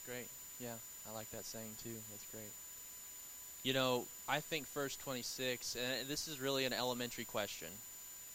great. 0.07 0.29
Yeah, 0.63 0.75
I 1.11 1.15
like 1.15 1.31
that 1.33 1.45
saying 1.45 1.75
too. 1.83 1.91
That's 2.11 2.25
great. 2.31 2.53
You 3.65 3.73
know, 3.73 4.07
I 4.29 4.41
think 4.41 4.69
verse 4.69 4.97
26, 4.97 5.77
and 5.77 6.09
this 6.09 6.29
is 6.29 6.41
really 6.41 6.65
an 6.65 6.73
elementary 6.73 7.25
question. 7.25 7.69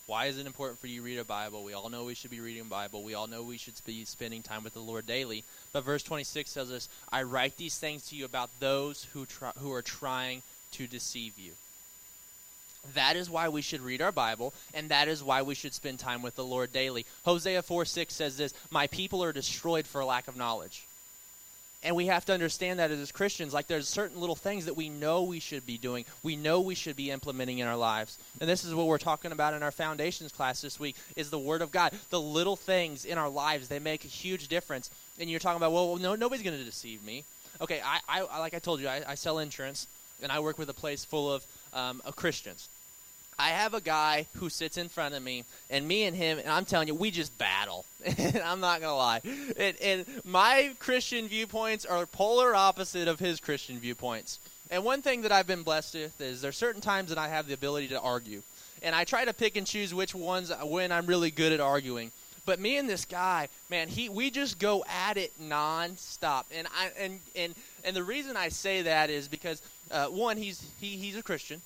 Why 0.07 0.25
is 0.25 0.37
it 0.37 0.45
important 0.45 0.79
for 0.79 0.87
you 0.87 1.01
to 1.01 1.05
read 1.05 1.19
a 1.19 1.25
Bible? 1.25 1.63
We 1.63 1.73
all 1.73 1.89
know 1.89 2.05
we 2.05 2.15
should 2.15 2.31
be 2.31 2.39
reading 2.39 2.65
Bible. 2.65 3.03
We 3.03 3.13
all 3.13 3.27
know 3.27 3.43
we 3.43 3.57
should 3.57 3.73
be 3.85 4.05
spending 4.05 4.41
time 4.41 4.63
with 4.63 4.73
the 4.73 4.79
Lord 4.79 5.05
daily. 5.05 5.43
But 5.73 5.83
verse 5.83 6.03
26 6.03 6.53
tells 6.53 6.71
us, 6.71 6.87
I 7.11 7.23
write 7.23 7.57
these 7.57 7.77
things 7.77 8.07
to 8.09 8.15
you 8.15 8.23
about 8.23 8.49
those 8.59 9.05
who, 9.13 9.25
try, 9.25 9.51
who 9.59 9.71
are 9.73 9.81
trying 9.81 10.43
to 10.73 10.87
deceive 10.87 11.37
you. 11.37 11.51
That 12.93 13.17
is 13.17 13.29
why 13.29 13.49
we 13.49 13.61
should 13.61 13.81
read 13.81 14.01
our 14.01 14.13
Bible, 14.13 14.53
and 14.73 14.87
that 14.89 15.09
is 15.09 15.21
why 15.21 15.41
we 15.41 15.55
should 15.55 15.73
spend 15.73 15.99
time 15.99 16.21
with 16.21 16.35
the 16.35 16.45
Lord 16.45 16.71
daily. 16.71 17.05
Hosea 17.25 17.61
4 17.61 17.83
6 17.83 18.13
says 18.13 18.37
this 18.37 18.53
My 18.69 18.87
people 18.87 19.21
are 19.23 19.33
destroyed 19.33 19.87
for 19.87 20.05
lack 20.05 20.29
of 20.29 20.37
knowledge. 20.37 20.86
And 21.83 21.95
we 21.95 22.07
have 22.07 22.25
to 22.25 22.33
understand 22.33 22.79
that 22.79 22.89
as 22.89 23.11
Christians, 23.11 23.53
like 23.53 23.67
there's 23.67 23.87
certain 23.87 24.19
little 24.19 24.35
things 24.35 24.65
that 24.65 24.75
we 24.75 24.89
know 24.89 25.23
we 25.23 25.39
should 25.39 25.65
be 25.65 25.77
doing, 25.77 26.05
we 26.23 26.35
know 26.35 26.59
we 26.59 26.73
should 26.73 26.95
be 26.95 27.11
implementing 27.11 27.59
in 27.59 27.67
our 27.67 27.77
lives. 27.77 28.17
And 28.41 28.49
this 28.49 28.65
is 28.65 28.73
what 28.73 28.87
we're 28.87 28.97
talking 28.97 29.31
about 29.31 29.53
in 29.53 29.61
our 29.61 29.71
foundations 29.71 30.31
class 30.31 30.59
this 30.61 30.79
week 30.79 30.95
is 31.15 31.29
the 31.29 31.37
Word 31.37 31.61
of 31.61 31.71
God. 31.71 31.93
The 32.09 32.19
little 32.19 32.55
things 32.55 33.05
in 33.05 33.17
our 33.17 33.29
lives, 33.29 33.67
they 33.67 33.79
make 33.79 34.05
a 34.05 34.09
huge 34.09 34.47
difference. 34.47 34.89
And 35.19 35.29
you're 35.29 35.39
talking 35.39 35.57
about, 35.57 35.71
well, 35.71 35.97
no, 35.97 36.15
nobody's 36.15 36.43
going 36.43 36.57
to 36.57 36.63
deceive 36.63 37.03
me. 37.03 37.23
Okay, 37.61 37.81
I, 37.83 37.99
I, 38.07 38.39
like 38.39 38.53
I 38.53 38.59
told 38.59 38.79
you, 38.81 38.87
I, 38.87 39.03
I, 39.07 39.15
sell 39.15 39.39
insurance, 39.39 39.87
and 40.21 40.31
I 40.31 40.39
work 40.39 40.59
with 40.59 40.69
a 40.69 40.73
place 40.73 41.05
full 41.05 41.33
of, 41.33 41.45
um, 41.73 42.01
of 42.05 42.15
Christians. 42.15 42.69
I 43.39 43.49
have 43.49 43.75
a 43.75 43.81
guy 43.81 44.25
who 44.37 44.49
sits 44.49 44.77
in 44.77 44.89
front 44.89 45.13
of 45.13 45.21
me, 45.21 45.43
and 45.69 45.87
me 45.87 46.05
and 46.05 46.17
him, 46.17 46.39
and 46.39 46.49
I'm 46.49 46.65
telling 46.65 46.87
you, 46.87 46.95
we 46.95 47.11
just 47.11 47.37
battle. 47.37 47.85
and 48.05 48.37
I'm 48.37 48.59
not 48.59 48.81
gonna 48.81 48.95
lie. 48.95 49.21
And, 49.57 49.77
and, 49.81 50.05
my 50.25 50.71
Christian 50.79 51.27
viewpoints 51.27 51.85
are 51.85 52.05
polar 52.07 52.55
opposite 52.55 53.07
of 53.07 53.19
his 53.19 53.39
Christian 53.39 53.79
viewpoints. 53.79 54.39
And 54.71 54.83
one 54.83 55.03
thing 55.03 55.21
that 55.21 55.31
I've 55.31 55.45
been 55.45 55.63
blessed 55.63 55.93
with 55.93 56.19
is 56.19 56.41
there's 56.41 56.57
certain 56.57 56.81
times 56.81 57.09
that 57.09 57.19
I 57.19 57.27
have 57.27 57.47
the 57.47 57.53
ability 57.53 57.89
to 57.89 58.01
argue, 58.01 58.41
and 58.81 58.95
I 58.95 59.03
try 59.03 59.23
to 59.23 59.33
pick 59.33 59.55
and 59.55 59.67
choose 59.67 59.93
which 59.93 60.15
ones 60.15 60.51
when 60.63 60.91
I'm 60.91 61.05
really 61.05 61.31
good 61.31 61.51
at 61.51 61.59
arguing. 61.59 62.11
But 62.45 62.59
me 62.59 62.77
and 62.77 62.89
this 62.89 63.05
guy, 63.05 63.49
man, 63.69 63.87
he 63.87 64.09
we 64.09 64.31
just 64.31 64.57
go 64.57 64.83
at 64.87 65.17
it 65.17 65.33
nonstop. 65.39 66.45
And 66.51 66.67
I 66.75 66.91
and 66.99 67.19
and 67.35 67.53
and 67.83 67.95
the 67.95 68.03
reason 68.03 68.35
I 68.35 68.49
say 68.49 68.83
that 68.83 69.11
is 69.11 69.27
because 69.27 69.61
uh, 69.91 70.07
one, 70.07 70.37
he's 70.37 70.65
he 70.79 70.97
he's 70.97 71.17
a 71.17 71.23
Christian 71.23 71.61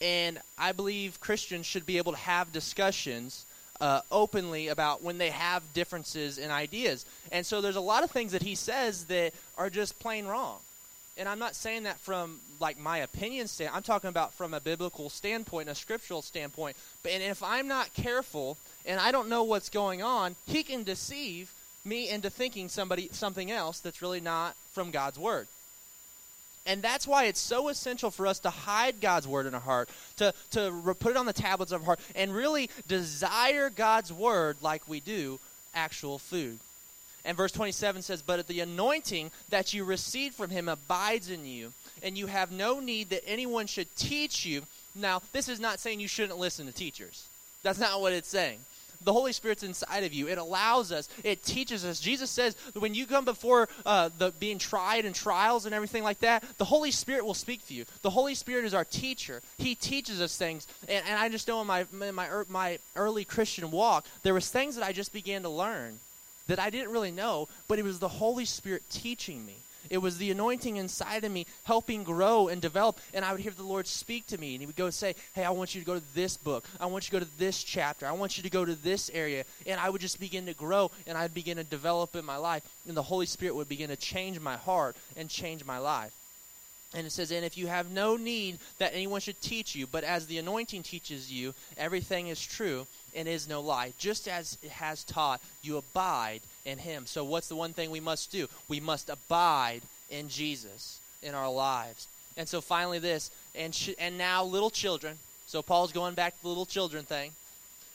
and 0.00 0.38
I 0.56 0.72
believe 0.72 1.20
Christians 1.20 1.66
should 1.66 1.86
be 1.86 1.98
able 1.98 2.12
to 2.12 2.18
have 2.18 2.52
discussions 2.52 3.44
uh, 3.80 4.00
openly 4.10 4.68
about 4.68 5.02
when 5.02 5.18
they 5.18 5.30
have 5.30 5.62
differences 5.72 6.38
in 6.38 6.50
ideas. 6.50 7.06
And 7.32 7.44
so 7.44 7.60
there's 7.60 7.76
a 7.76 7.80
lot 7.80 8.04
of 8.04 8.10
things 8.10 8.32
that 8.32 8.42
he 8.42 8.54
says 8.54 9.06
that 9.06 9.32
are 9.56 9.70
just 9.70 9.98
plain 9.98 10.26
wrong. 10.26 10.58
And 11.16 11.28
I'm 11.28 11.38
not 11.38 11.54
saying 11.54 11.84
that 11.84 11.98
from 11.98 12.40
like 12.60 12.78
my 12.78 12.98
opinion 12.98 13.48
stand. 13.48 13.72
I'm 13.74 13.82
talking 13.82 14.08
about 14.08 14.34
from 14.34 14.54
a 14.54 14.60
biblical 14.60 15.10
standpoint, 15.10 15.68
a 15.68 15.74
scriptural 15.74 16.22
standpoint. 16.22 16.76
But 17.02 17.12
and 17.12 17.22
if 17.22 17.42
I'm 17.42 17.68
not 17.68 17.92
careful 17.94 18.56
and 18.86 19.00
I 19.00 19.12
don't 19.12 19.28
know 19.28 19.42
what's 19.42 19.70
going 19.70 20.02
on, 20.02 20.36
he 20.46 20.62
can 20.62 20.82
deceive 20.82 21.52
me 21.84 22.08
into 22.08 22.30
thinking 22.30 22.68
somebody 22.68 23.08
something 23.12 23.50
else 23.50 23.80
that's 23.80 24.02
really 24.02 24.20
not 24.20 24.54
from 24.72 24.90
God's 24.90 25.18
word. 25.18 25.46
And 26.66 26.82
that's 26.82 27.06
why 27.06 27.24
it's 27.24 27.40
so 27.40 27.68
essential 27.68 28.10
for 28.10 28.26
us 28.26 28.38
to 28.40 28.50
hide 28.50 29.00
God's 29.00 29.26
word 29.26 29.46
in 29.46 29.54
our 29.54 29.60
heart, 29.60 29.88
to, 30.16 30.34
to 30.50 30.94
put 30.98 31.12
it 31.12 31.16
on 31.16 31.26
the 31.26 31.32
tablets 31.32 31.72
of 31.72 31.80
our 31.82 31.86
heart, 31.86 32.00
and 32.14 32.34
really 32.34 32.68
desire 32.86 33.70
God's 33.70 34.12
word 34.12 34.58
like 34.60 34.86
we 34.86 35.00
do 35.00 35.40
actual 35.74 36.18
food. 36.18 36.58
And 37.24 37.36
verse 37.36 37.52
27 37.52 38.02
says, 38.02 38.22
But 38.22 38.46
the 38.46 38.60
anointing 38.60 39.30
that 39.48 39.74
you 39.74 39.84
receive 39.84 40.34
from 40.34 40.50
him 40.50 40.68
abides 40.68 41.30
in 41.30 41.44
you, 41.44 41.72
and 42.02 42.16
you 42.16 42.26
have 42.26 42.52
no 42.52 42.80
need 42.80 43.10
that 43.10 43.26
anyone 43.26 43.66
should 43.66 43.94
teach 43.96 44.44
you. 44.44 44.62
Now, 44.94 45.22
this 45.32 45.48
is 45.48 45.60
not 45.60 45.80
saying 45.80 46.00
you 46.00 46.08
shouldn't 46.08 46.38
listen 46.38 46.66
to 46.66 46.72
teachers. 46.72 47.26
That's 47.62 47.78
not 47.78 48.00
what 48.00 48.12
it's 48.12 48.28
saying 48.28 48.60
the 49.02 49.12
Holy 49.12 49.32
Spirit's 49.32 49.62
inside 49.62 50.04
of 50.04 50.12
you. 50.12 50.28
It 50.28 50.38
allows 50.38 50.92
us. 50.92 51.08
It 51.24 51.42
teaches 51.42 51.84
us. 51.84 52.00
Jesus 52.00 52.30
says 52.30 52.54
that 52.54 52.80
when 52.80 52.94
you 52.94 53.06
come 53.06 53.24
before 53.24 53.68
uh, 53.86 54.10
the 54.18 54.32
being 54.38 54.58
tried 54.58 55.04
and 55.04 55.14
trials 55.14 55.66
and 55.66 55.74
everything 55.74 56.02
like 56.02 56.20
that, 56.20 56.44
the 56.58 56.64
Holy 56.64 56.90
Spirit 56.90 57.24
will 57.24 57.34
speak 57.34 57.66
to 57.68 57.74
you. 57.74 57.84
The 58.02 58.10
Holy 58.10 58.34
Spirit 58.34 58.64
is 58.64 58.74
our 58.74 58.84
teacher. 58.84 59.42
He 59.58 59.74
teaches 59.74 60.20
us 60.20 60.36
things. 60.36 60.66
And, 60.88 61.04
and 61.08 61.18
I 61.18 61.28
just 61.28 61.48
know 61.48 61.60
in 61.60 61.66
my 61.66 61.86
in 62.02 62.14
my 62.14 62.28
my 62.48 62.78
early 62.96 63.24
Christian 63.24 63.70
walk, 63.70 64.06
there 64.22 64.34
was 64.34 64.48
things 64.48 64.76
that 64.76 64.84
I 64.84 64.92
just 64.92 65.12
began 65.12 65.42
to 65.42 65.48
learn 65.48 65.98
that 66.46 66.58
I 66.58 66.70
didn't 66.70 66.90
really 66.90 67.12
know, 67.12 67.48
but 67.68 67.78
it 67.78 67.84
was 67.84 68.00
the 68.00 68.08
Holy 68.08 68.44
Spirit 68.44 68.82
teaching 68.90 69.46
me. 69.46 69.54
It 69.90 69.98
was 69.98 70.18
the 70.18 70.30
anointing 70.30 70.76
inside 70.76 71.24
of 71.24 71.32
me 71.32 71.46
helping 71.64 72.04
grow 72.04 72.46
and 72.46 72.62
develop. 72.62 73.00
And 73.12 73.24
I 73.24 73.32
would 73.32 73.40
hear 73.40 73.50
the 73.50 73.64
Lord 73.64 73.88
speak 73.88 74.26
to 74.28 74.38
me. 74.38 74.54
And 74.54 74.62
He 74.62 74.66
would 74.66 74.76
go 74.76 74.88
say, 74.90 75.16
Hey, 75.34 75.44
I 75.44 75.50
want 75.50 75.74
you 75.74 75.80
to 75.80 75.86
go 75.86 75.98
to 75.98 76.14
this 76.14 76.36
book. 76.36 76.64
I 76.78 76.86
want 76.86 77.04
you 77.04 77.18
to 77.18 77.24
go 77.24 77.30
to 77.30 77.38
this 77.38 77.62
chapter. 77.64 78.06
I 78.06 78.12
want 78.12 78.36
you 78.36 78.44
to 78.44 78.50
go 78.50 78.64
to 78.64 78.76
this 78.76 79.10
area. 79.12 79.44
And 79.66 79.80
I 79.80 79.90
would 79.90 80.00
just 80.00 80.20
begin 80.20 80.46
to 80.46 80.54
grow 80.54 80.92
and 81.06 81.18
I'd 81.18 81.34
begin 81.34 81.56
to 81.56 81.64
develop 81.64 82.14
in 82.14 82.24
my 82.24 82.36
life. 82.36 82.62
And 82.86 82.96
the 82.96 83.02
Holy 83.02 83.26
Spirit 83.26 83.56
would 83.56 83.68
begin 83.68 83.88
to 83.88 83.96
change 83.96 84.38
my 84.38 84.56
heart 84.56 84.96
and 85.16 85.28
change 85.28 85.64
my 85.64 85.78
life. 85.78 86.12
And 86.94 87.06
it 87.06 87.10
says, 87.10 87.30
And 87.30 87.44
if 87.44 87.56
you 87.56 87.68
have 87.68 87.90
no 87.90 88.16
need 88.16 88.58
that 88.78 88.94
anyone 88.94 89.20
should 89.20 89.40
teach 89.40 89.74
you, 89.74 89.86
but 89.86 90.04
as 90.04 90.26
the 90.26 90.38
anointing 90.38 90.82
teaches 90.82 91.32
you, 91.32 91.54
everything 91.76 92.28
is 92.28 92.44
true 92.44 92.86
and 93.14 93.28
is 93.28 93.48
no 93.48 93.60
lie. 93.60 93.92
Just 93.98 94.26
as 94.26 94.58
it 94.62 94.70
has 94.70 95.04
taught, 95.04 95.40
you 95.62 95.76
abide 95.76 96.40
in 96.64 96.78
him. 96.78 97.06
So, 97.06 97.24
what's 97.24 97.48
the 97.48 97.56
one 97.56 97.72
thing 97.72 97.90
we 97.90 98.00
must 98.00 98.30
do? 98.30 98.48
We 98.68 98.80
must 98.80 99.08
abide 99.08 99.82
in 100.10 100.28
Jesus 100.28 101.00
in 101.22 101.34
our 101.34 101.50
lives. 101.50 102.08
And 102.36 102.48
so, 102.48 102.60
finally, 102.60 102.98
this, 102.98 103.30
and, 103.54 103.74
sh- 103.74 103.94
and 103.98 104.18
now, 104.18 104.44
little 104.44 104.70
children. 104.70 105.18
So, 105.46 105.62
Paul's 105.62 105.92
going 105.92 106.14
back 106.14 106.36
to 106.36 106.42
the 106.42 106.48
little 106.48 106.66
children 106.66 107.04
thing. 107.04 107.32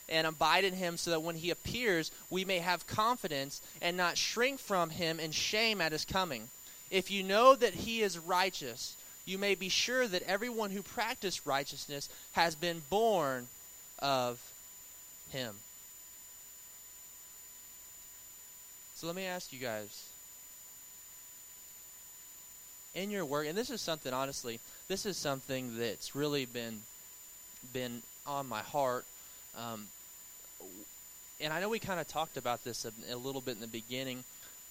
And 0.08 0.28
abide 0.28 0.66
in 0.66 0.74
him 0.74 0.98
so 0.98 1.10
that 1.10 1.24
when 1.24 1.36
he 1.36 1.50
appears, 1.50 2.12
we 2.30 2.46
may 2.46 2.60
have 2.60 2.86
confidence 2.86 3.60
and 3.82 3.98
not 3.98 4.20
shrink 4.20 4.60
from 4.60 4.92
him 4.92 5.20
in 5.20 5.32
shame 5.32 5.82
at 5.82 5.94
his 5.94 6.06
coming. 6.06 6.50
If 6.92 7.10
you 7.10 7.24
know 7.24 7.56
that 7.56 7.74
he 7.74 8.04
is 8.04 8.20
righteous, 8.20 8.96
you 9.26 9.40
may 9.40 9.56
be 9.56 9.70
sure 9.70 10.08
that 10.08 10.22
everyone 10.24 10.70
who 10.70 10.84
practiced 10.84 11.46
righteousness 11.46 12.08
has 12.34 12.54
been 12.54 12.84
born 12.90 13.48
of 13.98 14.40
him. 15.32 15.56
So 18.96 19.08
let 19.08 19.16
me 19.16 19.26
ask 19.26 19.52
you 19.54 19.60
guys. 19.60 20.10
In 22.94 23.12
your 23.12 23.26
work 23.26 23.46
and 23.48 23.58
this 23.58 23.70
is 23.70 23.82
something 23.82 24.14
honestly 24.14 24.62
this 24.88 25.06
is 25.06 25.18
something 25.18 25.78
that's 25.78 26.16
really 26.16 26.46
been 26.46 26.80
been 27.74 28.02
on 28.26 28.48
my 28.48 28.62
heart 28.62 29.04
um, 29.58 29.88
and 31.42 31.52
i 31.52 31.60
know 31.60 31.68
we 31.68 31.78
kind 31.78 32.00
of 32.00 32.08
talked 32.08 32.38
about 32.38 32.64
this 32.64 32.86
a, 32.86 33.14
a, 33.14 33.18
little 33.18 33.42
bit 33.42 33.56
in 33.56 33.60
the 33.60 33.68
beginning 33.68 34.24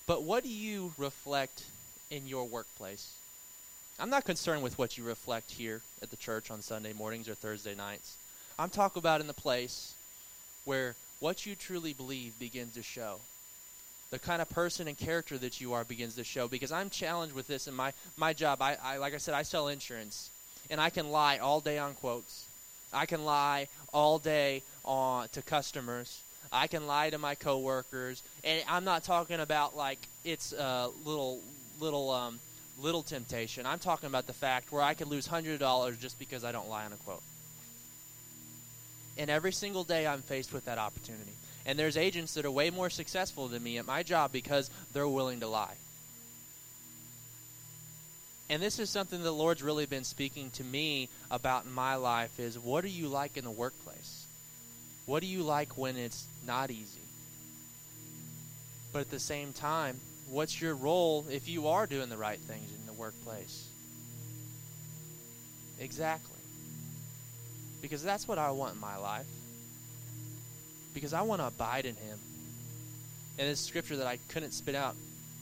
but 0.06 0.22
what 0.22 0.42
do 0.42 0.48
you 0.48 0.94
reflect 0.96 1.64
in 2.10 2.26
your 2.26 2.44
workplace? 2.44 3.12
I'm 3.98 4.10
not 4.10 4.24
concerned 4.24 4.62
with 4.62 4.78
what 4.78 4.98
you 4.98 5.04
reflect 5.04 5.52
here 5.52 5.80
at 6.02 6.10
the 6.10 6.16
church 6.16 6.50
on 6.50 6.62
sunday 6.62 6.92
mornings 6.92 7.28
or 7.28 7.34
thursday 7.34 7.74
nights. 7.74 8.16
I'm 8.58 8.70
talking 8.70 9.00
about 9.00 9.20
in 9.20 9.26
the 9.26 9.34
place 9.34 9.94
where 10.64 10.94
what 11.20 11.46
you 11.46 11.54
truly 11.54 11.92
believe 11.92 12.38
begins 12.38 12.74
to 12.74 12.82
show 12.82 13.20
the 14.14 14.20
kind 14.20 14.40
of 14.40 14.48
person 14.48 14.86
and 14.86 14.96
character 14.96 15.36
that 15.36 15.60
you 15.60 15.72
are 15.72 15.82
begins 15.82 16.14
to 16.14 16.22
show. 16.22 16.46
Because 16.46 16.70
I'm 16.70 16.88
challenged 16.88 17.34
with 17.34 17.48
this 17.48 17.66
in 17.66 17.74
my, 17.74 17.92
my 18.16 18.32
job. 18.32 18.62
I, 18.62 18.76
I 18.80 18.98
like 18.98 19.12
I 19.12 19.16
said, 19.16 19.34
I 19.34 19.42
sell 19.42 19.66
insurance, 19.66 20.30
and 20.70 20.80
I 20.80 20.88
can 20.88 21.10
lie 21.10 21.38
all 21.38 21.58
day 21.58 21.78
on 21.78 21.94
quotes. 21.94 22.46
I 22.92 23.06
can 23.06 23.24
lie 23.24 23.66
all 23.92 24.20
day 24.20 24.62
on 24.84 25.28
to 25.30 25.42
customers. 25.42 26.22
I 26.52 26.68
can 26.68 26.86
lie 26.86 27.10
to 27.10 27.18
my 27.18 27.34
coworkers, 27.34 28.22
and 28.44 28.62
I'm 28.68 28.84
not 28.84 29.02
talking 29.02 29.40
about 29.40 29.76
like 29.76 29.98
it's 30.24 30.52
a 30.52 30.90
little 31.04 31.40
little 31.80 32.10
um, 32.12 32.38
little 32.80 33.02
temptation. 33.02 33.66
I'm 33.66 33.80
talking 33.80 34.06
about 34.06 34.28
the 34.28 34.32
fact 34.32 34.70
where 34.70 34.82
I 34.82 34.94
could 34.94 35.08
lose 35.08 35.26
hundred 35.26 35.58
dollars 35.58 35.96
just 35.96 36.20
because 36.20 36.44
I 36.44 36.52
don't 36.52 36.68
lie 36.68 36.84
on 36.84 36.92
a 36.92 36.96
quote. 36.98 37.22
And 39.18 39.28
every 39.28 39.52
single 39.52 39.82
day, 39.82 40.06
I'm 40.06 40.22
faced 40.22 40.52
with 40.52 40.66
that 40.66 40.78
opportunity. 40.78 41.32
And 41.66 41.78
there's 41.78 41.96
agents 41.96 42.34
that 42.34 42.44
are 42.44 42.50
way 42.50 42.70
more 42.70 42.90
successful 42.90 43.48
than 43.48 43.62
me 43.62 43.78
at 43.78 43.86
my 43.86 44.02
job 44.02 44.32
because 44.32 44.70
they're 44.92 45.08
willing 45.08 45.40
to 45.40 45.46
lie. 45.46 45.76
And 48.50 48.62
this 48.62 48.78
is 48.78 48.90
something 48.90 49.22
the 49.22 49.32
Lord's 49.32 49.62
really 49.62 49.86
been 49.86 50.04
speaking 50.04 50.50
to 50.52 50.64
me 50.64 51.08
about 51.30 51.64
in 51.64 51.72
my 51.72 51.94
life 51.94 52.38
is 52.38 52.58
what 52.58 52.84
are 52.84 52.88
you 52.88 53.08
like 53.08 53.36
in 53.36 53.44
the 53.44 53.50
workplace? 53.50 54.26
What 55.06 55.20
do 55.20 55.26
you 55.26 55.42
like 55.42 55.78
when 55.78 55.96
it's 55.96 56.26
not 56.46 56.70
easy? 56.70 57.00
But 58.92 59.00
at 59.00 59.10
the 59.10 59.18
same 59.18 59.52
time, 59.52 59.98
what's 60.30 60.60
your 60.60 60.74
role 60.74 61.24
if 61.30 61.48
you 61.48 61.68
are 61.68 61.86
doing 61.86 62.10
the 62.10 62.16
right 62.16 62.38
things 62.38 62.70
in 62.78 62.86
the 62.86 62.92
workplace? 62.92 63.66
Exactly. 65.80 66.30
Because 67.82 68.02
that's 68.02 68.28
what 68.28 68.38
I 68.38 68.50
want 68.50 68.74
in 68.74 68.80
my 68.80 68.96
life. 68.96 69.26
Because 70.94 71.12
I 71.12 71.22
want 71.22 71.40
to 71.40 71.46
abide 71.46 71.84
in 71.84 71.96
Him. 71.96 72.18
And 73.38 73.48
this 73.48 73.60
scripture 73.60 73.96
that 73.96 74.06
I 74.06 74.18
couldn't 74.28 74.52
spit 74.52 74.74
out 74.74 74.94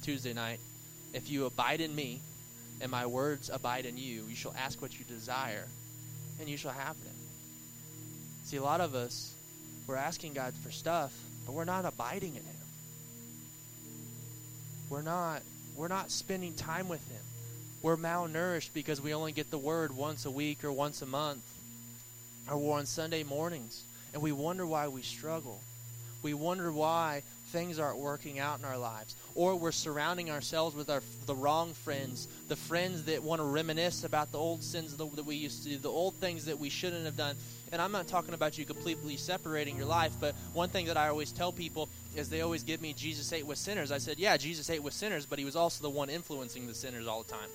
Tuesday 0.02 0.32
night 0.32 0.58
if 1.12 1.30
you 1.30 1.46
abide 1.46 1.80
in 1.80 1.94
me 1.94 2.20
and 2.80 2.90
my 2.90 3.06
words 3.06 3.50
abide 3.52 3.86
in 3.86 3.96
you, 3.96 4.24
you 4.28 4.34
shall 4.34 4.54
ask 4.58 4.80
what 4.82 4.98
you 4.98 5.04
desire, 5.04 5.66
and 6.40 6.48
you 6.48 6.56
shall 6.56 6.72
have 6.72 6.96
it. 7.04 7.12
See, 8.44 8.56
a 8.56 8.62
lot 8.62 8.80
of 8.80 8.94
us, 8.94 9.32
we're 9.86 9.96
asking 9.96 10.32
God 10.32 10.54
for 10.54 10.70
stuff, 10.70 11.12
but 11.46 11.52
we're 11.52 11.64
not 11.64 11.84
abiding 11.84 12.30
in 12.30 12.42
Him. 12.42 12.56
We're 14.90 15.02
not 15.02 15.42
we're 15.76 15.88
not 15.88 16.10
spending 16.10 16.54
time 16.54 16.88
with 16.88 17.06
Him. 17.10 17.20
We're 17.82 17.96
malnourished 17.96 18.70
because 18.74 19.00
we 19.00 19.14
only 19.14 19.32
get 19.32 19.50
the 19.50 19.58
Word 19.58 19.96
once 19.96 20.26
a 20.26 20.30
week 20.30 20.64
or 20.64 20.72
once 20.72 21.02
a 21.02 21.06
month, 21.06 21.44
or 22.50 22.78
on 22.78 22.86
Sunday 22.86 23.22
mornings, 23.22 23.82
and 24.12 24.22
we 24.22 24.32
wonder 24.32 24.66
why 24.66 24.88
we 24.88 25.02
struggle. 25.02 25.60
We 26.22 26.34
wonder 26.34 26.70
why 26.70 27.22
things 27.48 27.78
aren't 27.78 27.98
working 27.98 28.38
out 28.38 28.58
in 28.58 28.64
our 28.64 28.78
lives. 28.78 29.14
Or 29.34 29.56
we're 29.56 29.72
surrounding 29.72 30.30
ourselves 30.30 30.74
with 30.74 30.88
our, 30.88 31.02
the 31.26 31.34
wrong 31.34 31.74
friends, 31.74 32.26
the 32.48 32.56
friends 32.56 33.04
that 33.04 33.22
want 33.22 33.40
to 33.40 33.44
reminisce 33.44 34.04
about 34.04 34.32
the 34.32 34.38
old 34.38 34.62
sins 34.62 34.96
that 34.96 35.26
we 35.26 35.36
used 35.36 35.62
to 35.64 35.70
do, 35.70 35.78
the 35.78 35.90
old 35.90 36.14
things 36.14 36.46
that 36.46 36.58
we 36.58 36.70
shouldn't 36.70 37.04
have 37.04 37.16
done. 37.16 37.36
And 37.72 37.80
I'm 37.80 37.92
not 37.92 38.06
talking 38.06 38.34
about 38.34 38.58
you 38.58 38.64
completely 38.64 39.16
separating 39.16 39.76
your 39.76 39.86
life, 39.86 40.12
but 40.20 40.34
one 40.52 40.68
thing 40.68 40.86
that 40.86 40.96
I 40.96 41.08
always 41.08 41.32
tell 41.32 41.52
people 41.52 41.88
is 42.16 42.28
they 42.28 42.42
always 42.42 42.62
give 42.62 42.82
me 42.82 42.92
Jesus 42.92 43.32
ate 43.32 43.46
with 43.46 43.58
sinners. 43.58 43.92
I 43.92 43.98
said, 43.98 44.18
yeah, 44.18 44.36
Jesus 44.36 44.68
ate 44.70 44.82
with 44.82 44.94
sinners, 44.94 45.26
but 45.26 45.38
he 45.38 45.44
was 45.44 45.56
also 45.56 45.82
the 45.82 45.90
one 45.90 46.10
influencing 46.10 46.66
the 46.66 46.74
sinners 46.74 47.06
all 47.06 47.22
the 47.22 47.32
time. 47.32 47.48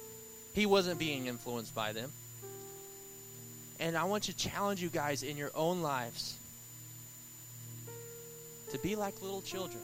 He 0.54 0.66
wasn't 0.66 1.00
being 1.00 1.28
influenced 1.28 1.76
by 1.76 1.94
them. 1.94 2.12
And 3.80 3.96
I 3.96 4.06
want 4.06 4.24
to 4.24 4.36
challenge 4.36 4.82
you 4.82 4.90
guys 4.90 5.22
in 5.22 5.38
your 5.38 5.52
own 5.54 5.84
lives 5.84 6.37
to 8.72 8.78
be 8.80 8.96
like 8.96 9.22
little 9.22 9.42
children. 9.42 9.82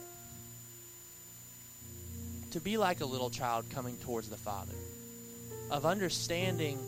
To 2.52 2.60
be 2.60 2.76
like 2.76 3.00
a 3.00 3.06
little 3.06 3.30
child 3.30 3.66
coming 3.70 3.96
towards 3.98 4.28
the 4.28 4.36
Father. 4.36 4.74
Of 5.70 5.86
understanding 5.86 6.78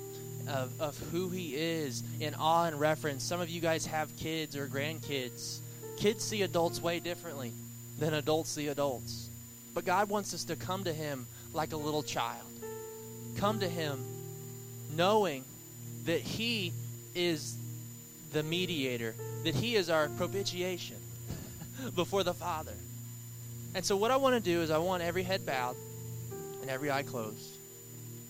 of, 0.48 0.80
of 0.80 0.98
who 1.10 1.28
He 1.30 1.54
is 1.56 2.02
in 2.20 2.34
awe 2.34 2.66
and 2.66 2.78
reverence. 2.78 3.24
Some 3.24 3.40
of 3.40 3.50
you 3.50 3.60
guys 3.60 3.86
have 3.86 4.14
kids 4.16 4.56
or 4.56 4.66
grandkids. 4.66 5.58
Kids 5.96 6.22
see 6.22 6.42
adults 6.42 6.80
way 6.80 7.00
differently 7.00 7.52
than 7.98 8.14
adults 8.14 8.50
see 8.50 8.68
adults. 8.68 9.28
But 9.74 9.84
God 9.84 10.08
wants 10.08 10.34
us 10.34 10.44
to 10.44 10.56
come 10.56 10.84
to 10.84 10.92
Him 10.92 11.26
like 11.52 11.72
a 11.72 11.76
little 11.76 12.02
child. 12.02 12.46
Come 13.36 13.60
to 13.60 13.68
Him 13.68 14.04
knowing 14.94 15.44
that 16.04 16.20
He 16.20 16.72
is 17.14 17.56
the 18.32 18.42
mediator, 18.42 19.14
that 19.44 19.54
He 19.54 19.74
is 19.74 19.90
our 19.90 20.08
propitiation 20.10 20.96
before 21.94 22.24
the 22.24 22.34
Father. 22.34 22.74
And 23.74 23.84
so, 23.84 23.96
what 23.96 24.10
I 24.10 24.16
want 24.16 24.34
to 24.34 24.40
do 24.40 24.62
is, 24.62 24.70
I 24.70 24.78
want 24.78 25.02
every 25.02 25.22
head 25.22 25.44
bowed 25.44 25.76
and 26.62 26.70
every 26.70 26.90
eye 26.90 27.02
closed. 27.02 27.55